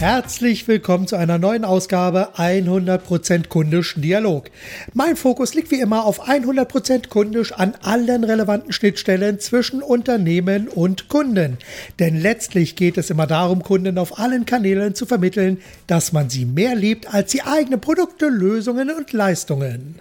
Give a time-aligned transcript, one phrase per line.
[0.00, 4.46] Herzlich willkommen zu einer neuen Ausgabe 100% kundisch Dialog.
[4.94, 11.10] Mein Fokus liegt wie immer auf 100% kundisch an allen relevanten Schnittstellen zwischen Unternehmen und
[11.10, 11.58] Kunden.
[11.98, 16.46] Denn letztlich geht es immer darum, Kunden auf allen Kanälen zu vermitteln, dass man sie
[16.46, 20.00] mehr liebt als die eigenen Produkte, Lösungen und Leistungen.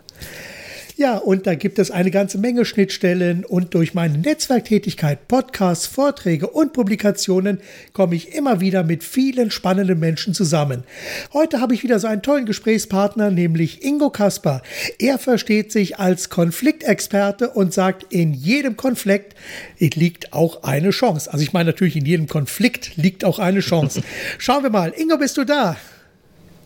[1.00, 6.48] Ja, und da gibt es eine ganze Menge Schnittstellen und durch meine Netzwerktätigkeit, Podcasts, Vorträge
[6.48, 7.62] und Publikationen
[7.94, 10.84] komme ich immer wieder mit vielen spannenden Menschen zusammen.
[11.32, 14.62] Heute habe ich wieder so einen tollen Gesprächspartner, nämlich Ingo Kasper.
[15.00, 19.36] Er versteht sich als Konfliktexperte und sagt, in jedem Konflikt
[19.79, 21.32] liegt auch eine Chance.
[21.32, 24.04] Also ich meine natürlich, in jedem Konflikt liegt auch eine Chance.
[24.38, 24.92] Schauen wir mal.
[24.98, 25.78] Ingo, bist du da?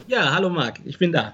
[0.07, 1.33] Ja, hallo Marc, ich bin da.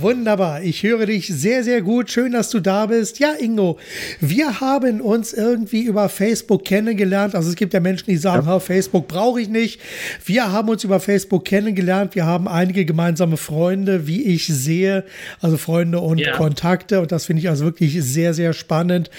[0.00, 2.10] Wunderbar, ich höre dich sehr, sehr gut.
[2.10, 3.18] Schön, dass du da bist.
[3.18, 3.78] Ja, Ingo,
[4.20, 7.34] wir haben uns irgendwie über Facebook kennengelernt.
[7.34, 8.60] Also es gibt ja Menschen, die sagen, ja.
[8.60, 9.80] Facebook brauche ich nicht.
[10.24, 12.14] Wir haben uns über Facebook kennengelernt.
[12.14, 15.04] Wir haben einige gemeinsame Freunde, wie ich sehe,
[15.40, 16.32] also Freunde und ja.
[16.36, 17.00] Kontakte.
[17.00, 19.10] Und das finde ich also wirklich sehr, sehr spannend.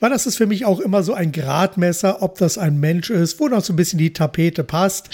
[0.00, 3.40] Weil das ist für mich auch immer so ein Gradmesser, ob das ein Mensch ist,
[3.40, 5.10] wo noch so ein bisschen die Tapete passt.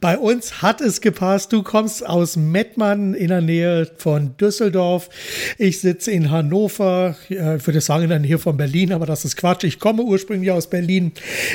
[0.00, 1.52] Bei uns hat es gepasst.
[1.52, 5.10] Du kommst aus Mettmann in der Nähe von von Düsseldorf.
[5.58, 9.64] Ich sitze in Hannover, ich würde sagen der Nähe von Berlin, aber das ist Quatsch.
[9.64, 11.12] Ich komme ursprünglich aus Berlin.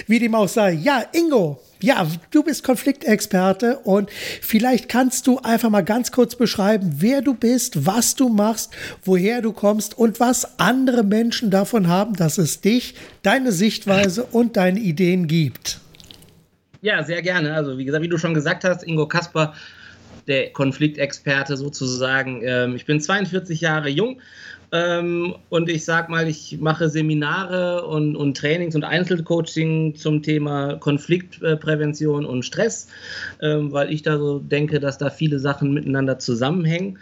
[0.07, 0.73] Wie dem auch sei.
[0.73, 4.09] Ja, Ingo, ja, du bist Konfliktexperte und
[4.41, 8.71] vielleicht kannst du einfach mal ganz kurz beschreiben, wer du bist, was du machst,
[9.03, 14.57] woher du kommst und was andere Menschen davon haben, dass es dich, deine Sichtweise und
[14.57, 15.79] deine Ideen gibt.
[16.81, 17.53] Ja, sehr gerne.
[17.53, 19.53] Also, wie gesagt, wie du schon gesagt hast, Ingo Kasper
[20.29, 22.41] der Konfliktexperte sozusagen.
[22.45, 24.21] Ähm, ich bin 42 Jahre jung
[24.71, 30.75] ähm, und ich sag mal, ich mache Seminare und, und Trainings und Einzelcoaching zum Thema
[30.75, 32.87] Konfliktprävention und Stress,
[33.41, 36.99] ähm, weil ich da so denke, dass da viele Sachen miteinander zusammenhängen.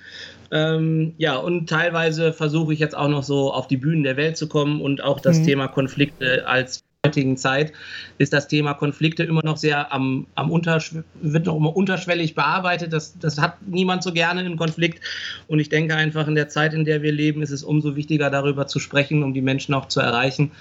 [0.50, 4.38] Ähm, ja, und teilweise versuche ich jetzt auch noch so auf die Bühnen der Welt
[4.38, 5.44] zu kommen und auch das mhm.
[5.44, 7.74] Thema Konflikte als heutigen Zeit
[8.18, 12.92] ist das Thema Konflikte immer noch sehr am, am Untersch wird noch immer unterschwellig bearbeitet.
[12.92, 15.02] Das, das hat niemand so gerne im Konflikt.
[15.48, 18.30] Und ich denke einfach in der Zeit, in der wir leben, ist es umso wichtiger,
[18.30, 20.52] darüber zu sprechen, um die Menschen auch zu erreichen,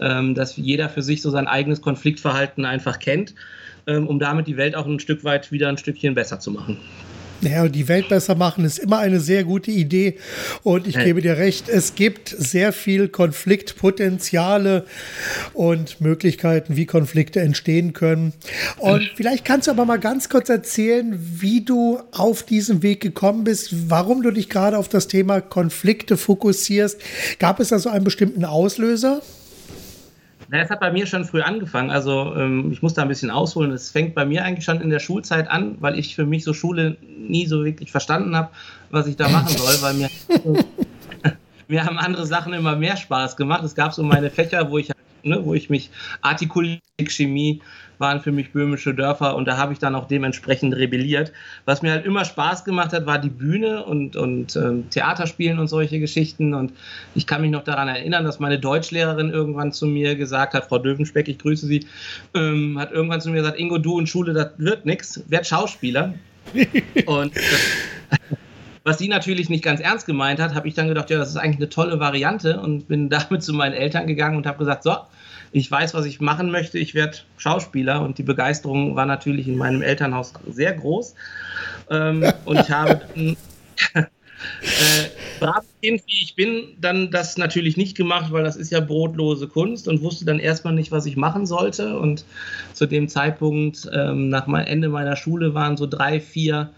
[0.00, 3.34] ähm, dass jeder für sich so sein eigenes Konfliktverhalten einfach kennt,
[3.86, 6.78] ähm, um damit die Welt auch ein Stück weit wieder ein Stückchen besser zu machen.
[7.40, 10.16] Ja, die Welt besser machen ist immer eine sehr gute Idee.
[10.62, 14.86] Und ich gebe dir recht, es gibt sehr viel Konfliktpotenziale
[15.52, 18.32] und Möglichkeiten, wie Konflikte entstehen können.
[18.78, 23.44] Und vielleicht kannst du aber mal ganz kurz erzählen, wie du auf diesen Weg gekommen
[23.44, 27.00] bist, warum du dich gerade auf das Thema Konflikte fokussierst.
[27.38, 29.22] Gab es da so einen bestimmten Auslöser?
[30.50, 31.90] Ja, es hat bei mir schon früh angefangen.
[31.90, 33.72] Also ähm, ich muss da ein bisschen ausholen.
[33.72, 36.52] Es fängt bei mir eigentlich schon in der Schulzeit an, weil ich für mich so
[36.52, 38.50] Schule nie so wirklich verstanden habe,
[38.90, 40.10] was ich da machen soll, weil mir,
[41.68, 43.64] mir haben andere Sachen immer mehr Spaß gemacht.
[43.64, 44.90] Es gab so meine Fächer, wo ich,
[45.22, 45.90] ne, wo ich mich
[46.20, 47.60] Artikulik, Chemie,
[48.04, 51.32] waren für mich böhmische Dörfer und da habe ich dann auch dementsprechend rebelliert.
[51.64, 55.68] Was mir halt immer Spaß gemacht hat, war die Bühne und, und ähm, Theaterspielen und
[55.68, 56.52] solche Geschichten.
[56.52, 56.74] Und
[57.14, 60.78] ich kann mich noch daran erinnern, dass meine Deutschlehrerin irgendwann zu mir gesagt hat, Frau
[60.78, 61.86] Döwenspeck, ich grüße Sie,
[62.34, 66.12] ähm, hat irgendwann zu mir gesagt, Ingo, du in Schule, das wird nichts, werd Schauspieler.
[67.06, 67.40] und äh,
[68.84, 71.36] was sie natürlich nicht ganz ernst gemeint hat, habe ich dann gedacht, ja, das ist
[71.36, 74.94] eigentlich eine tolle Variante und bin damit zu meinen Eltern gegangen und habe gesagt, so,
[75.54, 79.56] ich weiß, was ich machen möchte, ich werde Schauspieler und die Begeisterung war natürlich in
[79.56, 81.14] meinem Elternhaus sehr groß.
[81.90, 83.36] Ähm, und ich habe dann,
[83.94, 84.04] äh,
[85.38, 89.46] brav Kind wie ich bin, dann das natürlich nicht gemacht, weil das ist ja brotlose
[89.46, 92.00] Kunst und wusste dann erstmal nicht, was ich machen sollte.
[92.00, 92.24] Und
[92.72, 96.70] zu dem Zeitpunkt, ähm, nach Ende meiner Schule, waren so drei, vier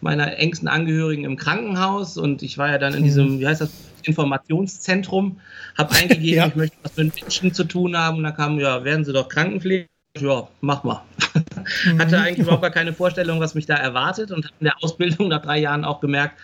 [0.00, 3.40] meiner engsten Angehörigen im Krankenhaus und ich war ja dann in diesem, mhm.
[3.40, 3.70] wie heißt das,
[4.02, 5.40] Informationszentrum,
[5.76, 6.46] habe eingegeben, ja.
[6.46, 9.28] ich möchte was mit Menschen zu tun haben und da kam, ja, werden Sie doch
[9.28, 9.86] Krankenpfleger.
[10.18, 11.02] Ja, mach mal.
[11.98, 12.22] Hatte mhm.
[12.22, 15.42] eigentlich überhaupt gar keine Vorstellung, was mich da erwartet und habe in der Ausbildung nach
[15.42, 16.36] drei Jahren auch gemerkt,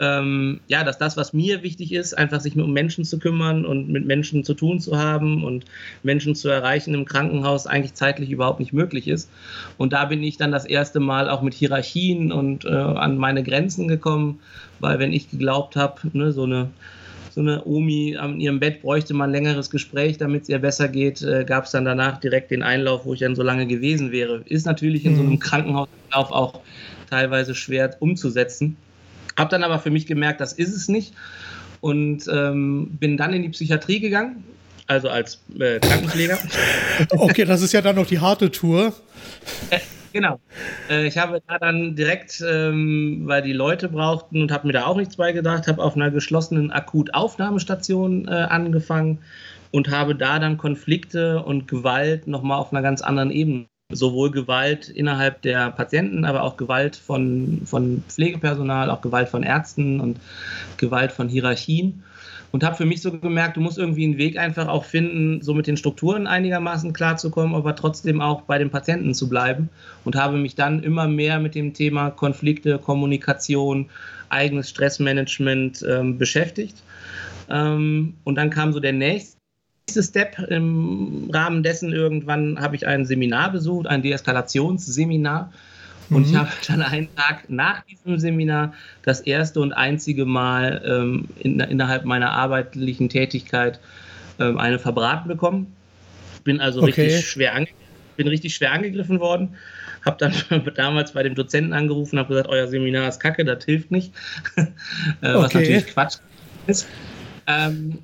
[0.00, 3.88] ähm, ja, dass das, was mir wichtig ist, einfach sich um Menschen zu kümmern und
[3.88, 5.64] mit Menschen zu tun zu haben und
[6.02, 9.30] Menschen zu erreichen im Krankenhaus eigentlich zeitlich überhaupt nicht möglich ist.
[9.76, 13.42] Und da bin ich dann das erste Mal auch mit Hierarchien und äh, an meine
[13.42, 14.40] Grenzen gekommen,
[14.80, 16.70] weil wenn ich geglaubt habe, ne, so eine
[17.30, 20.88] so eine Omi an ihrem Bett bräuchte man ein längeres Gespräch, damit es ihr besser
[20.88, 24.10] geht, äh, gab es dann danach direkt den Einlauf, wo ich dann so lange gewesen
[24.10, 24.42] wäre.
[24.46, 25.38] Ist natürlich in so einem mhm.
[25.38, 26.60] Krankenhauslauf auch
[27.08, 28.76] teilweise schwer umzusetzen.
[29.38, 31.14] Habe dann aber für mich gemerkt, das ist es nicht
[31.80, 34.44] und ähm, bin dann in die Psychiatrie gegangen,
[34.86, 36.38] also als äh, Krankenpfleger.
[37.10, 38.92] Okay, das ist ja dann noch die harte Tour.
[39.70, 39.78] Äh,
[40.12, 40.40] Genau.
[40.88, 44.86] Äh, ich habe da dann direkt, ähm, weil die Leute brauchten und habe mir da
[44.86, 49.18] auch nichts beigedacht, habe auf einer geschlossenen Akutaufnahmestation äh, angefangen
[49.70, 53.66] und habe da dann Konflikte und Gewalt nochmal auf einer ganz anderen Ebene.
[53.90, 60.00] Sowohl Gewalt innerhalb der Patienten, aber auch Gewalt von, von Pflegepersonal, auch Gewalt von Ärzten
[60.00, 60.20] und
[60.76, 62.02] Gewalt von Hierarchien
[62.50, 65.54] und habe für mich so gemerkt, du musst irgendwie einen Weg einfach auch finden, so
[65.54, 69.68] mit den Strukturen einigermaßen klarzukommen, aber trotzdem auch bei den Patienten zu bleiben
[70.04, 73.90] und habe mich dann immer mehr mit dem Thema Konflikte, Kommunikation,
[74.30, 76.82] eigenes Stressmanagement ähm, beschäftigt.
[77.50, 79.37] Ähm, und dann kam so der nächste
[79.92, 80.38] Step.
[80.48, 85.50] Im Rahmen dessen irgendwann habe ich ein Seminar besucht, ein Deeskalationsseminar
[86.10, 86.32] und mhm.
[86.32, 91.60] ich habe dann einen Tag nach diesem Seminar das erste und einzige Mal ähm, in,
[91.60, 93.78] innerhalb meiner arbeitlichen Tätigkeit
[94.38, 95.74] ähm, eine verbraten bekommen.
[96.44, 97.02] Bin also okay.
[97.02, 97.66] richtig schwer
[98.16, 99.54] bin richtig schwer angegriffen worden.
[100.04, 100.32] Habe dann
[100.74, 104.12] damals bei dem Dozenten angerufen und habe gesagt, euer Seminar ist kacke, das hilft nicht.
[104.56, 104.64] äh,
[105.20, 105.58] was okay.
[105.58, 106.16] natürlich Quatsch
[106.66, 106.88] ist.
[107.46, 107.98] Ähm,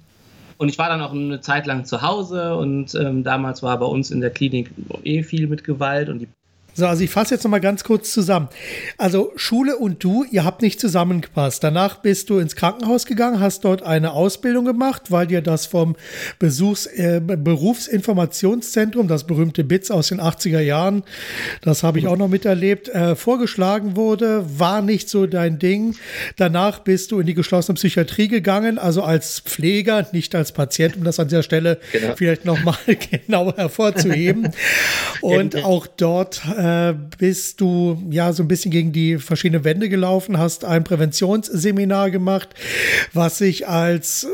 [0.59, 3.87] und ich war dann auch eine Zeit lang zu Hause und ähm, damals war bei
[3.87, 4.71] uns in der Klinik
[5.03, 6.29] eh viel mit Gewalt und die
[6.75, 8.49] so, also ich fasse jetzt noch mal ganz kurz zusammen.
[8.99, 11.63] Also Schule und du, ihr habt nicht zusammengepasst.
[11.63, 15.95] Danach bist du ins Krankenhaus gegangen, hast dort eine Ausbildung gemacht, weil dir das vom
[16.41, 21.05] Besuchs, äh, Berufsinformationszentrum, das berühmte BITS aus den 80er Jahren,
[21.63, 25.95] das habe ich auch noch miterlebt, äh, vorgeschlagen wurde, war nicht so dein Ding.
[26.37, 31.05] Danach bist du in die geschlossene Psychiatrie gegangen, also als Pfleger, nicht als Patient, um
[31.05, 32.15] das an dieser Stelle genau.
[32.17, 32.77] vielleicht noch mal
[33.27, 34.49] genau hervorzuheben.
[35.21, 39.89] und auch dort äh, äh, bist du ja so ein bisschen gegen die verschiedenen Wände
[39.89, 42.49] gelaufen, hast ein Präventionsseminar gemacht,
[43.13, 44.27] was sich als,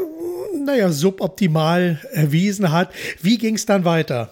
[0.65, 2.91] naja, suboptimal erwiesen hat.
[3.21, 4.31] Wie ging es dann weiter?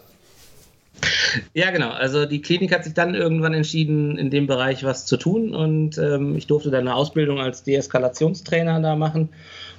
[1.55, 1.91] Ja, genau.
[1.91, 5.99] Also die Klinik hat sich dann irgendwann entschieden, in dem Bereich was zu tun und
[5.99, 9.29] ähm, ich durfte dann eine Ausbildung als Deeskalationstrainer da machen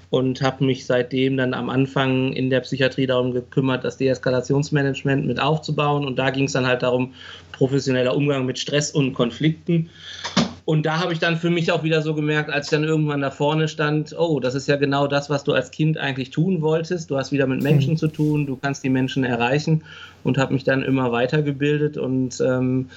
[0.09, 5.39] und habe mich seitdem dann am Anfang in der Psychiatrie darum gekümmert, das Deeskalationsmanagement mit
[5.39, 6.05] aufzubauen.
[6.05, 7.13] Und da ging es dann halt darum,
[7.59, 9.89] professioneller Umgang mit Stress und Konflikten.
[10.63, 13.21] Und da habe ich dann für mich auch wieder so gemerkt, als ich dann irgendwann
[13.21, 16.61] da vorne stand, oh, das ist ja genau das, was du als Kind eigentlich tun
[16.61, 17.09] wolltest.
[17.09, 17.97] Du hast wieder mit Menschen mhm.
[17.97, 19.83] zu tun, du kannst die Menschen erreichen
[20.23, 22.87] und habe mich dann immer weitergebildet und ähm,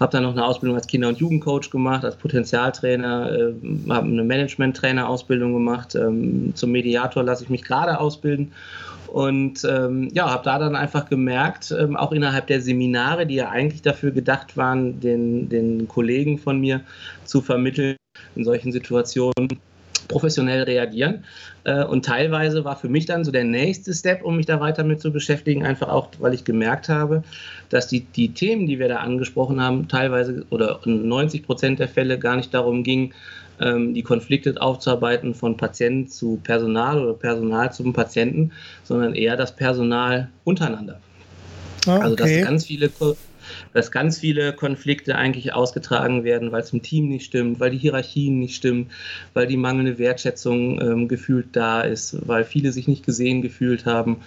[0.00, 3.52] habe dann noch eine Ausbildung als Kinder- und Jugendcoach gemacht, als Potenzialtrainer, äh,
[3.88, 5.94] habe eine Management-Trainer-Ausbildung gemacht.
[5.94, 8.52] Ähm, zum Mediator lasse ich mich gerade ausbilden
[9.12, 13.50] und ähm, ja, habe da dann einfach gemerkt, ähm, auch innerhalb der Seminare, die ja
[13.50, 16.80] eigentlich dafür gedacht waren, den, den Kollegen von mir
[17.24, 17.96] zu vermitteln,
[18.36, 19.60] in solchen Situationen
[20.10, 21.24] professionell reagieren.
[21.64, 24.84] Äh, und teilweise war für mich dann so der nächste Step, um mich da weiter
[24.84, 27.22] mit zu beschäftigen, einfach auch, weil ich gemerkt habe,
[27.68, 32.18] dass die, die Themen, die wir da angesprochen haben, teilweise oder 90 Prozent der Fälle
[32.18, 33.14] gar nicht darum ging,
[33.60, 38.52] die Konflikte aufzuarbeiten von Patient zu Personal oder Personal zum Patienten,
[38.84, 41.00] sondern eher das Personal untereinander.
[41.82, 41.90] okay.
[41.90, 42.90] Ah, also dass ganz viele
[43.72, 47.78] dass ganz viele Konflikte eigentlich ausgetragen werden, weil es im Team nicht stimmt, weil die
[47.78, 48.90] Hierarchien nicht stimmen,
[49.34, 54.18] weil die mangelnde Wertschätzung ähm, gefühlt da ist, weil viele sich nicht gesehen gefühlt haben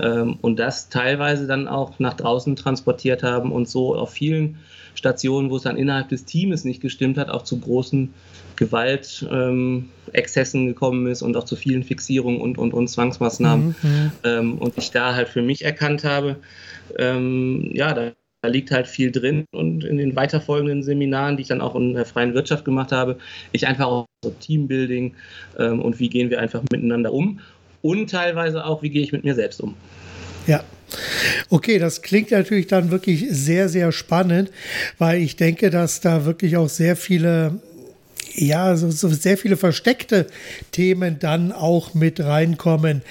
[0.00, 4.58] ähm, und das teilweise dann auch nach draußen transportiert haben und so auf vielen
[4.94, 8.12] Stationen, wo es dann innerhalb des Teams nicht gestimmt hat, auch zu großen
[8.56, 13.76] Gewaltexzessen ähm, gekommen ist und auch zu vielen Fixierungen und, und, und Zwangsmaßnahmen.
[13.82, 13.82] Mhm.
[13.82, 14.12] mhm.
[14.24, 16.36] Ähm, und ich da halt für mich erkannt habe,
[16.98, 19.44] ähm, ja, da, da, liegt halt viel drin.
[19.52, 23.18] Und in den weiterfolgenden Seminaren, die ich dann auch in der freien Wirtschaft gemacht habe,
[23.52, 25.14] ich einfach auch so Teambuilding
[25.58, 27.40] ähm, und wie gehen wir einfach miteinander um.
[27.82, 29.74] Und teilweise auch, wie gehe ich mit mir selbst um.
[30.46, 30.62] Ja.
[31.48, 34.50] Okay, das klingt natürlich dann wirklich sehr, sehr spannend,
[34.98, 37.60] weil ich denke, dass da wirklich auch sehr viele
[38.34, 40.26] ja, so, so, sehr viele versteckte
[40.70, 43.02] Themen dann auch mit reinkommen.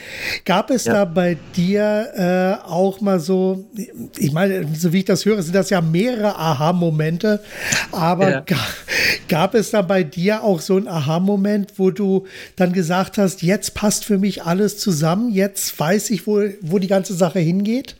[0.46, 0.94] Gab es ja.
[0.94, 3.66] da bei dir äh, auch mal so,
[4.18, 7.42] ich meine, so wie ich das höre, sind das ja mehrere Aha-Momente,
[7.92, 8.40] aber ja.
[8.42, 8.58] ga,
[9.28, 12.26] gab es da bei dir auch so ein Aha-Moment, wo du
[12.56, 16.88] dann gesagt hast, jetzt passt für mich alles zusammen, jetzt weiß ich, wo, wo die
[16.88, 17.96] ganze Sache hingeht?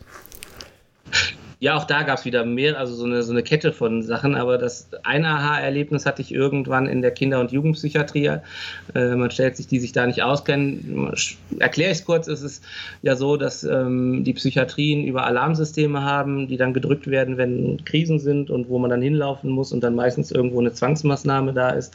[1.62, 4.34] Ja, auch da gab es wieder mehr, also so eine, so eine Kette von Sachen,
[4.34, 8.38] aber das ein Aha-Erlebnis hatte ich irgendwann in der Kinder- und Jugendpsychiatrie.
[8.96, 11.14] Äh, man stellt sich, die sich da nicht auskennen.
[11.60, 12.64] Erkläre ich es kurz, es ist
[13.02, 18.18] ja so, dass ähm, die Psychiatrien über Alarmsysteme haben, die dann gedrückt werden, wenn Krisen
[18.18, 21.94] sind und wo man dann hinlaufen muss und dann meistens irgendwo eine Zwangsmaßnahme da ist.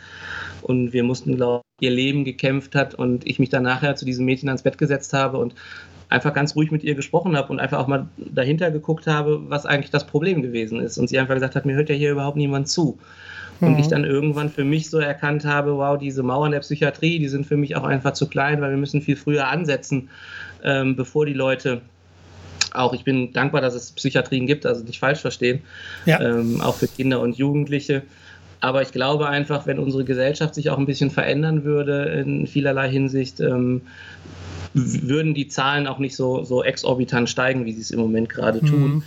[0.62, 4.06] Und wir mussten, glaube ich, ihr Leben gekämpft hat und ich mich dann nachher zu
[4.06, 5.56] diesem Mädchen ans Bett gesetzt habe und
[6.10, 9.66] einfach ganz ruhig mit ihr gesprochen habe und einfach auch mal dahinter geguckt habe, was
[9.66, 10.98] eigentlich das Problem gewesen ist.
[10.98, 12.98] Und sie einfach gesagt hat, mir hört ja hier überhaupt niemand zu.
[13.60, 13.80] Und mhm.
[13.80, 17.46] ich dann irgendwann für mich so erkannt habe, wow, diese Mauern der Psychiatrie, die sind
[17.46, 20.10] für mich auch einfach zu klein, weil wir müssen viel früher ansetzen,
[20.64, 21.82] ähm, bevor die Leute
[22.74, 25.62] auch, ich bin dankbar, dass es Psychiatrien gibt, also nicht falsch verstehen,
[26.06, 26.22] ja.
[26.22, 28.04] ähm, auch für Kinder und Jugendliche.
[28.60, 32.90] Aber ich glaube einfach, wenn unsere Gesellschaft sich auch ein bisschen verändern würde in vielerlei
[32.90, 33.82] Hinsicht, ähm,
[34.78, 38.60] würden die Zahlen auch nicht so, so exorbitant steigen, wie sie es im Moment gerade
[38.62, 38.96] tun.
[38.96, 39.04] Mhm.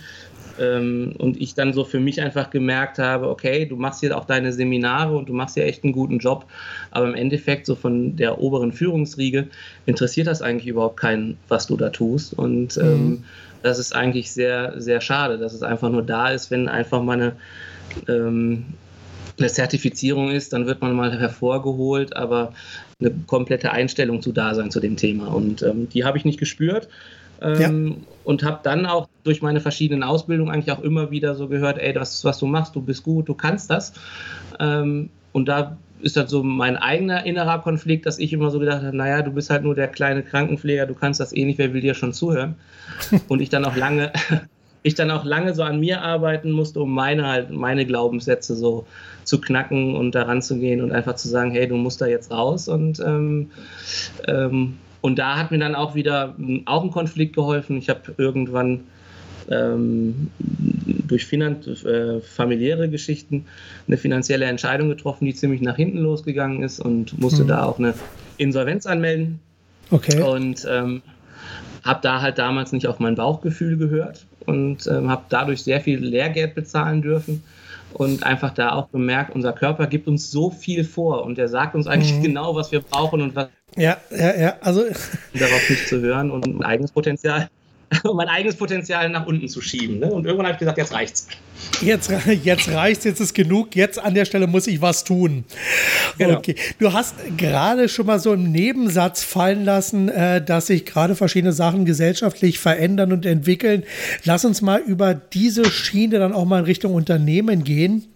[0.59, 4.25] Ähm, und ich dann so für mich einfach gemerkt habe, okay, du machst hier auch
[4.25, 6.45] deine Seminare und du machst hier echt einen guten Job,
[6.91, 9.47] aber im Endeffekt so von der oberen Führungsriege
[9.85, 12.33] interessiert das eigentlich überhaupt keinen, was du da tust.
[12.33, 13.23] Und ähm, mhm.
[13.63, 17.13] das ist eigentlich sehr, sehr schade, dass es einfach nur da ist, wenn einfach mal
[17.13, 17.33] eine
[18.07, 18.65] ähm,
[19.37, 22.53] eine Zertifizierung ist, dann wird man mal hervorgeholt, aber
[22.99, 25.27] eine komplette Einstellung zu da sein zu dem Thema.
[25.27, 26.87] Und ähm, die habe ich nicht gespürt.
[27.41, 27.95] Ähm, ja.
[28.23, 31.91] Und habe dann auch durch meine verschiedenen Ausbildungen eigentlich auch immer wieder so gehört, ey,
[31.91, 33.93] das, was du machst, du bist gut, du kannst das.
[34.59, 38.83] Ähm, und da ist dann so mein eigener innerer Konflikt, dass ich immer so gedacht
[38.83, 41.73] habe, naja, du bist halt nur der kleine Krankenpfleger, du kannst das eh nicht, wer
[41.73, 42.55] will dir schon zuhören?
[43.27, 44.11] Und ich dann auch lange,
[44.83, 48.85] ich dann auch lange so an mir arbeiten musste, um meine halt, meine Glaubenssätze so
[49.23, 52.31] zu knacken und daran zu gehen und einfach zu sagen, hey, du musst da jetzt
[52.31, 53.51] raus und ähm,
[54.27, 56.35] ähm, und da hat mir dann auch wieder
[56.65, 57.77] auch ein Konflikt geholfen.
[57.77, 58.81] Ich habe irgendwann
[59.49, 63.45] ähm, durch Finan äh, familiäre Geschichten
[63.87, 67.47] eine finanzielle Entscheidung getroffen, die ziemlich nach hinten losgegangen ist und musste mhm.
[67.47, 67.95] da auch eine
[68.37, 69.39] Insolvenz anmelden.
[69.89, 70.21] Okay.
[70.21, 71.01] Und ähm,
[71.83, 75.99] habe da halt damals nicht auf mein Bauchgefühl gehört und ähm, habe dadurch sehr viel
[75.99, 77.43] Lehrgeld bezahlen dürfen
[77.93, 81.75] und einfach da auch gemerkt, unser Körper gibt uns so viel vor und er sagt
[81.75, 82.23] uns eigentlich mhm.
[82.23, 83.49] genau, was wir brauchen und was.
[83.75, 84.83] Ja, ja, ja, also.
[85.33, 87.49] Darauf nicht zu hören und ein eigenes Potenzial
[88.13, 89.99] mein eigenes Potenzial nach unten zu schieben.
[89.99, 90.11] Ne?
[90.11, 91.27] Und irgendwann habe ich gesagt, jetzt reicht's.
[91.81, 92.11] Jetzt,
[92.43, 95.43] jetzt reicht's, jetzt ist genug, jetzt an der Stelle muss ich was tun.
[96.17, 96.37] Genau.
[96.37, 96.55] Okay.
[96.79, 101.53] Du hast gerade schon mal so einen Nebensatz fallen lassen, äh, dass sich gerade verschiedene
[101.53, 103.83] Sachen gesellschaftlich verändern und entwickeln.
[104.23, 108.07] Lass uns mal über diese Schiene dann auch mal in Richtung Unternehmen gehen.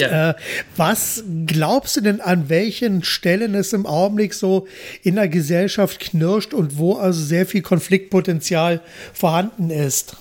[0.00, 0.30] Ja.
[0.30, 0.34] Äh,
[0.76, 4.66] was glaubst du denn, an welchen Stellen es im Augenblick so
[5.02, 8.80] in der Gesellschaft knirscht und wo also sehr viel Konfliktpotenzial
[9.12, 10.16] vorhanden ist?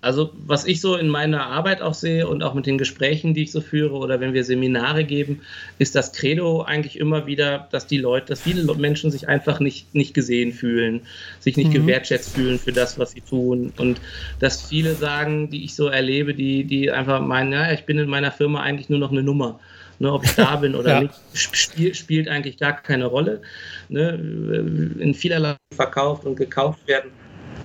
[0.00, 3.42] Also was ich so in meiner Arbeit auch sehe und auch mit den Gesprächen, die
[3.42, 5.40] ich so führe oder wenn wir Seminare geben,
[5.78, 9.94] ist das Credo eigentlich immer wieder, dass die Leute, dass viele Menschen sich einfach nicht,
[9.94, 11.00] nicht gesehen fühlen,
[11.40, 11.74] sich nicht mhm.
[11.74, 14.00] gewertschätzt fühlen für das, was sie tun und
[14.38, 18.08] dass viele sagen, die ich so erlebe, die, die einfach meinen, ja, ich bin in
[18.08, 19.58] meiner Firma eigentlich nur noch eine Nummer.
[20.00, 21.00] Ne, ob ich da bin oder ja.
[21.00, 23.42] nicht, spiel, spielt eigentlich gar keine Rolle.
[23.88, 24.10] Ne,
[25.00, 27.10] in vielerlei verkauft und gekauft werden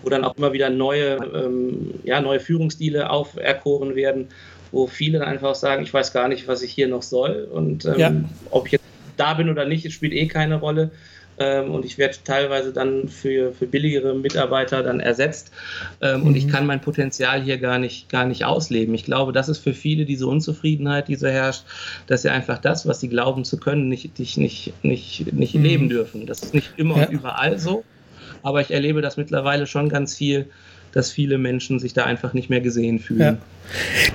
[0.04, 4.28] wo dann auch immer wieder neue, ähm, ja, neue Führungsstile auferkoren werden,
[4.72, 7.86] wo viele dann einfach sagen, ich weiß gar nicht, was ich hier noch soll und
[7.86, 8.14] ähm, ja.
[8.52, 8.84] ob ich jetzt
[9.18, 10.92] da bin oder nicht, spielt eh keine Rolle.
[11.40, 15.52] Ähm, und ich werde teilweise dann für, für billigere Mitarbeiter dann ersetzt
[16.00, 16.28] ähm, mhm.
[16.28, 16.52] und ich mhm.
[16.52, 18.94] kann mein Potenzial hier gar nicht, gar nicht ausleben.
[18.94, 21.64] Ich glaube, das ist für viele diese Unzufriedenheit, die so herrscht,
[22.06, 25.64] dass sie einfach das, was sie glauben zu können, nicht, nicht, nicht, nicht, nicht mhm.
[25.64, 26.28] leben dürfen.
[26.28, 27.08] Das ist nicht immer ja.
[27.08, 27.84] und überall so.
[28.44, 30.52] Aber ich erlebe das mittlerweile schon ganz viel,
[30.94, 33.20] dass viele Menschen sich da einfach nicht mehr gesehen fühlen.
[33.20, 33.38] Ja.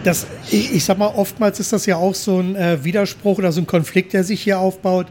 [0.04, 3.50] Das, ich, ich, sag mal, oftmals ist das ja auch so ein äh, Widerspruch oder
[3.50, 5.06] so ein Konflikt, der sich hier aufbaut,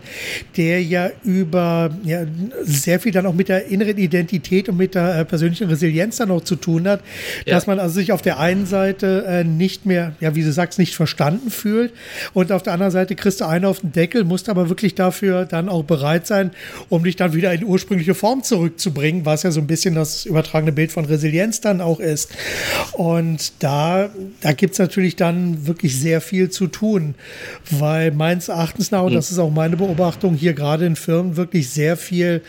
[0.56, 2.26] der ja über ja,
[2.64, 6.32] sehr viel dann auch mit der inneren Identität und mit der äh, persönlichen Resilienz dann
[6.32, 7.02] auch zu tun hat,
[7.46, 7.56] ja.
[7.56, 10.80] dass man also sich auf der einen Seite äh, nicht mehr, ja, wie du sagst,
[10.80, 11.92] nicht verstanden fühlt
[12.34, 15.46] und auf der anderen Seite kriegst du einen auf den Deckel, musst aber wirklich dafür
[15.46, 16.52] dann auch bereit sein,
[16.90, 20.26] um dich dann wieder in die ursprüngliche Form zurückzubringen, was ja so ein bisschen das
[20.26, 22.30] übertragene Bild von Resilienz dann auch ist.
[22.94, 24.10] Und da
[24.42, 27.16] da gibt es natürlich dann wirklich sehr viel zu tun,
[27.72, 31.70] weil meines Erachtens nach, und das ist auch meine Beobachtung, hier gerade in Firmen wirklich
[31.70, 32.42] sehr viel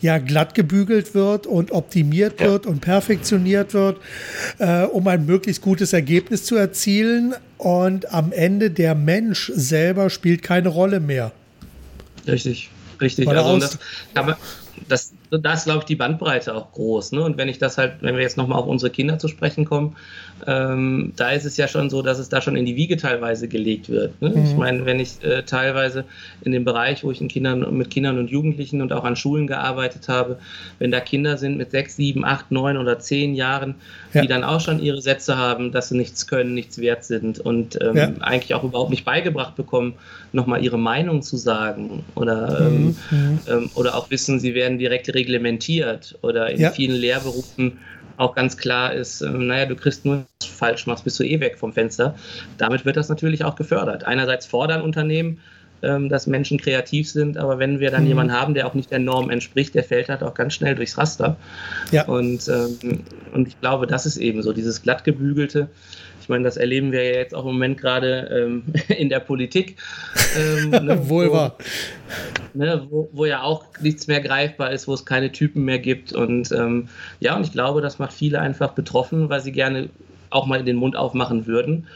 [0.00, 2.46] ja, glatt gebügelt wird und optimiert ja.
[2.46, 3.98] wird und perfektioniert wird,
[4.58, 7.34] äh, um ein möglichst gutes Ergebnis zu erzielen.
[7.58, 11.32] Und am Ende der Mensch selber spielt keine Rolle mehr.
[12.26, 13.28] Richtig, richtig.
[13.28, 13.78] Also das,
[14.14, 14.38] aber
[14.88, 17.12] das, das glaube ich, die Bandbreite auch groß.
[17.12, 17.22] Ne?
[17.22, 19.96] Und wenn ich das halt, wenn wir jetzt nochmal auf unsere Kinder zu sprechen kommen,
[20.46, 23.48] ähm, da ist es ja schon so, dass es da schon in die Wiege teilweise
[23.48, 24.20] gelegt wird.
[24.20, 24.30] Ne?
[24.30, 24.44] Mhm.
[24.44, 26.04] Ich meine, wenn ich äh, teilweise
[26.42, 29.46] in dem Bereich, wo ich in Kindern, mit Kindern und Jugendlichen und auch an Schulen
[29.46, 30.38] gearbeitet habe,
[30.78, 33.76] wenn da Kinder sind mit sechs, sieben, acht, neun oder zehn Jahren,
[34.12, 34.22] ja.
[34.22, 37.78] die dann auch schon ihre Sätze haben, dass sie nichts können, nichts wert sind und
[37.80, 38.12] ähm, ja.
[38.20, 39.94] eigentlich auch überhaupt nicht beigebracht bekommen,
[40.32, 43.38] nochmal ihre Meinung zu sagen oder, ähm, mhm.
[43.48, 46.70] ähm, oder auch wissen, sie werden direkt reglementiert oder in ja.
[46.70, 47.78] vielen Lehrberufen
[48.16, 51.58] auch ganz klar ist, äh, naja, du kriegst nur falsch machst, bist du eh weg
[51.58, 52.14] vom Fenster.
[52.58, 54.04] Damit wird das natürlich auch gefördert.
[54.04, 55.40] Einerseits fordern Unternehmen,
[55.82, 58.08] ähm, dass Menschen kreativ sind, aber wenn wir dann mhm.
[58.08, 60.96] jemanden haben, der auch nicht der Norm entspricht, der fällt halt auch ganz schnell durchs
[60.96, 61.36] Raster.
[61.90, 62.04] Ja.
[62.06, 63.02] Und, ähm,
[63.32, 65.68] und ich glaube, das ist eben so, dieses glattgebügelte.
[66.24, 69.76] Ich meine, das erleben wir ja jetzt auch im Moment gerade ähm, in der Politik.
[70.36, 71.56] Ähm, ne, Wohl wahr.
[72.54, 76.12] Ne, wo, wo, ja auch nichts mehr greifbar ist, wo es keine Typen mehr gibt.
[76.12, 76.88] Und ähm,
[77.20, 79.90] ja, und ich glaube, das macht viele einfach betroffen, weil sie gerne
[80.30, 81.86] auch mal den Mund aufmachen würden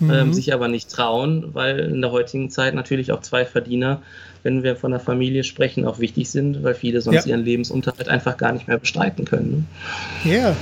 [0.00, 0.34] ähm, mhm.
[0.34, 4.02] sich aber nicht trauen, weil in der heutigen Zeit natürlich auch zwei Verdiener,
[4.42, 7.30] wenn wir von der Familie sprechen, auch wichtig sind, weil viele sonst ja.
[7.32, 9.66] ihren Lebensunterhalt einfach gar nicht mehr bestreiten können.
[10.24, 10.34] Ne?
[10.34, 10.56] Ja.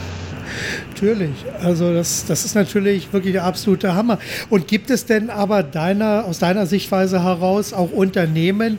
[0.91, 1.45] Natürlich.
[1.61, 4.19] Also das, das ist natürlich wirklich der absolute Hammer.
[4.51, 8.79] Und gibt es denn aber deiner, aus deiner Sichtweise heraus auch Unternehmen,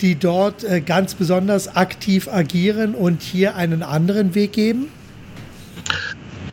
[0.00, 4.88] die dort äh, ganz besonders aktiv agieren und hier einen anderen Weg geben?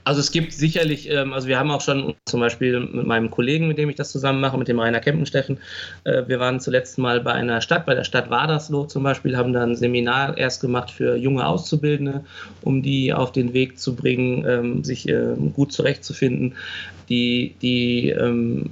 [0.05, 3.67] Also es gibt sicherlich, ähm, also wir haben auch schon zum Beispiel mit meinem Kollegen,
[3.67, 5.59] mit dem ich das zusammen mache, mit dem Rainer Kempensteffen,
[6.03, 9.53] äh, wir waren zuletzt mal bei einer Stadt, bei der Stadt Wadersloh zum Beispiel, haben
[9.53, 12.23] da ein Seminar erst gemacht für junge Auszubildende,
[12.61, 16.55] um die auf den Weg zu bringen, ähm, sich äh, gut zurechtzufinden,
[17.09, 18.71] die, die ähm,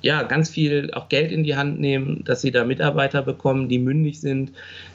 [0.00, 3.78] ja, ganz viel auch Geld in die Hand nehmen, dass sie da Mitarbeiter bekommen, die
[3.78, 4.52] mündig sind,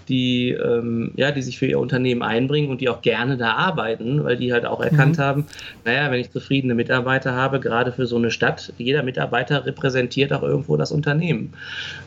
[0.09, 4.23] die, ähm, ja, die sich für ihr Unternehmen einbringen und die auch gerne da arbeiten,
[4.23, 5.21] weil die halt auch erkannt mhm.
[5.21, 5.45] haben,
[5.85, 10.43] naja, wenn ich zufriedene Mitarbeiter habe, gerade für so eine Stadt, jeder Mitarbeiter repräsentiert auch
[10.43, 11.53] irgendwo das Unternehmen.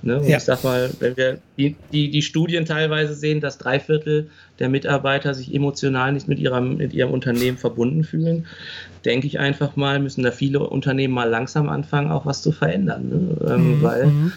[0.02, 0.18] Ne?
[0.18, 0.36] Und ja.
[0.36, 4.68] ich sag mal, wenn wir die, die, die Studien teilweise sehen, dass drei Viertel der
[4.68, 8.46] Mitarbeiter sich emotional nicht mit ihrem, mit ihrem Unternehmen verbunden fühlen,
[9.04, 13.08] denke ich einfach mal, müssen da viele Unternehmen mal langsam anfangen, auch was zu verändern.
[13.08, 13.52] Ne?
[13.54, 13.82] Ähm, mhm.
[13.82, 14.32] Weil mhm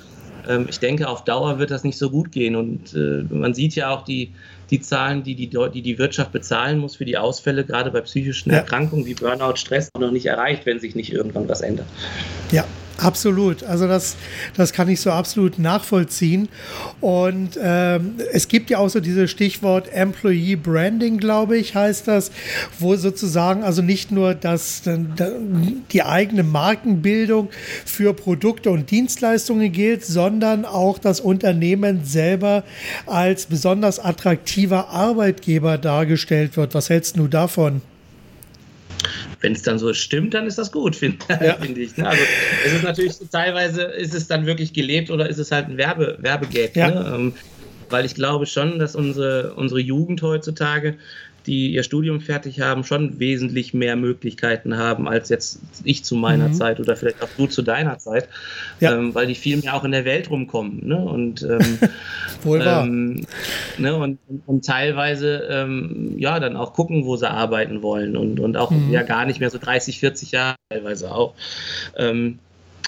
[0.50, 2.56] ähm, ich denke, auf Dauer wird das nicht so gut gehen.
[2.56, 4.32] Und äh, man sieht ja auch die,
[4.70, 8.52] die Zahlen, die die, die die Wirtschaft bezahlen muss für die Ausfälle, gerade bei psychischen
[8.52, 8.58] ja.
[8.58, 11.88] Erkrankungen wie Burnout, Stress, noch nicht erreicht, wenn sich nicht irgendwann was ändert.
[12.52, 12.66] Ja,
[13.02, 13.64] Absolut.
[13.64, 14.18] Also das,
[14.58, 16.50] das kann ich so absolut nachvollziehen.
[17.00, 22.32] Und ähm, es gibt ja auch so dieses Stichwort Employee Branding, glaube ich, heißt das,
[22.78, 24.82] wo sozusagen also nicht nur das,
[25.92, 27.50] die eigene Markenbildung
[27.86, 32.64] für Produkte und Dienstleistungen gilt, sondern auch das Unternehmen selber
[33.06, 36.74] als besonders attraktiver Arbeitgeber dargestellt wird.
[36.74, 37.82] Was hältst du davon?
[39.42, 41.56] Wenn es dann so stimmt, dann ist das gut, finde ja.
[41.56, 41.96] find ich.
[41.98, 42.08] Ne?
[42.08, 42.24] Also
[42.66, 46.18] es ist natürlich teilweise ist es dann wirklich gelebt oder ist es halt ein Werbe,
[46.20, 46.76] Werbegag.
[46.76, 46.90] Ja.
[46.90, 47.12] Ne?
[47.16, 47.34] Ähm,
[47.90, 50.96] weil ich glaube schon, dass unsere, unsere Jugend heutzutage
[51.46, 56.50] die ihr Studium fertig haben, schon wesentlich mehr Möglichkeiten haben als jetzt ich zu meiner
[56.50, 56.54] mhm.
[56.54, 58.28] Zeit oder vielleicht auch du zu deiner Zeit,
[58.80, 58.96] ja.
[58.96, 60.88] ähm, weil die viel mehr auch in der Welt rumkommen.
[60.88, 60.98] Ne?
[60.98, 61.80] Und, ähm,
[62.44, 62.86] Wohl wahr.
[62.86, 63.26] Ähm,
[63.78, 63.96] ne?
[63.96, 68.72] und, und teilweise ähm, ja dann auch gucken, wo sie arbeiten wollen und, und auch
[68.72, 68.92] mhm.
[68.92, 71.34] ja gar nicht mehr so 30, 40 Jahre teilweise auch.
[71.98, 72.40] Ähm,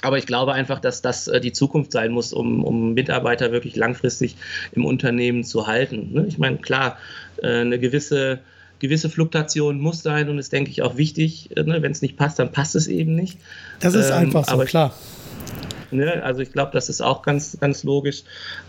[0.01, 3.75] aber ich glaube einfach, dass das äh, die Zukunft sein muss, um, um Mitarbeiter wirklich
[3.75, 4.35] langfristig
[4.71, 6.09] im Unternehmen zu halten.
[6.11, 6.25] Ne?
[6.27, 6.97] Ich meine, klar,
[7.47, 8.39] eine gewisse,
[8.79, 11.55] gewisse Fluktuation muss sein und ist, denke ich, auch wichtig.
[11.55, 11.81] Äh, ne?
[11.81, 13.37] Wenn es nicht passt, dann passt es eben nicht.
[13.79, 14.93] Das ist ähm, einfach so, klar.
[15.91, 18.23] Ne, also ich glaube, das ist auch ganz, ganz logisch.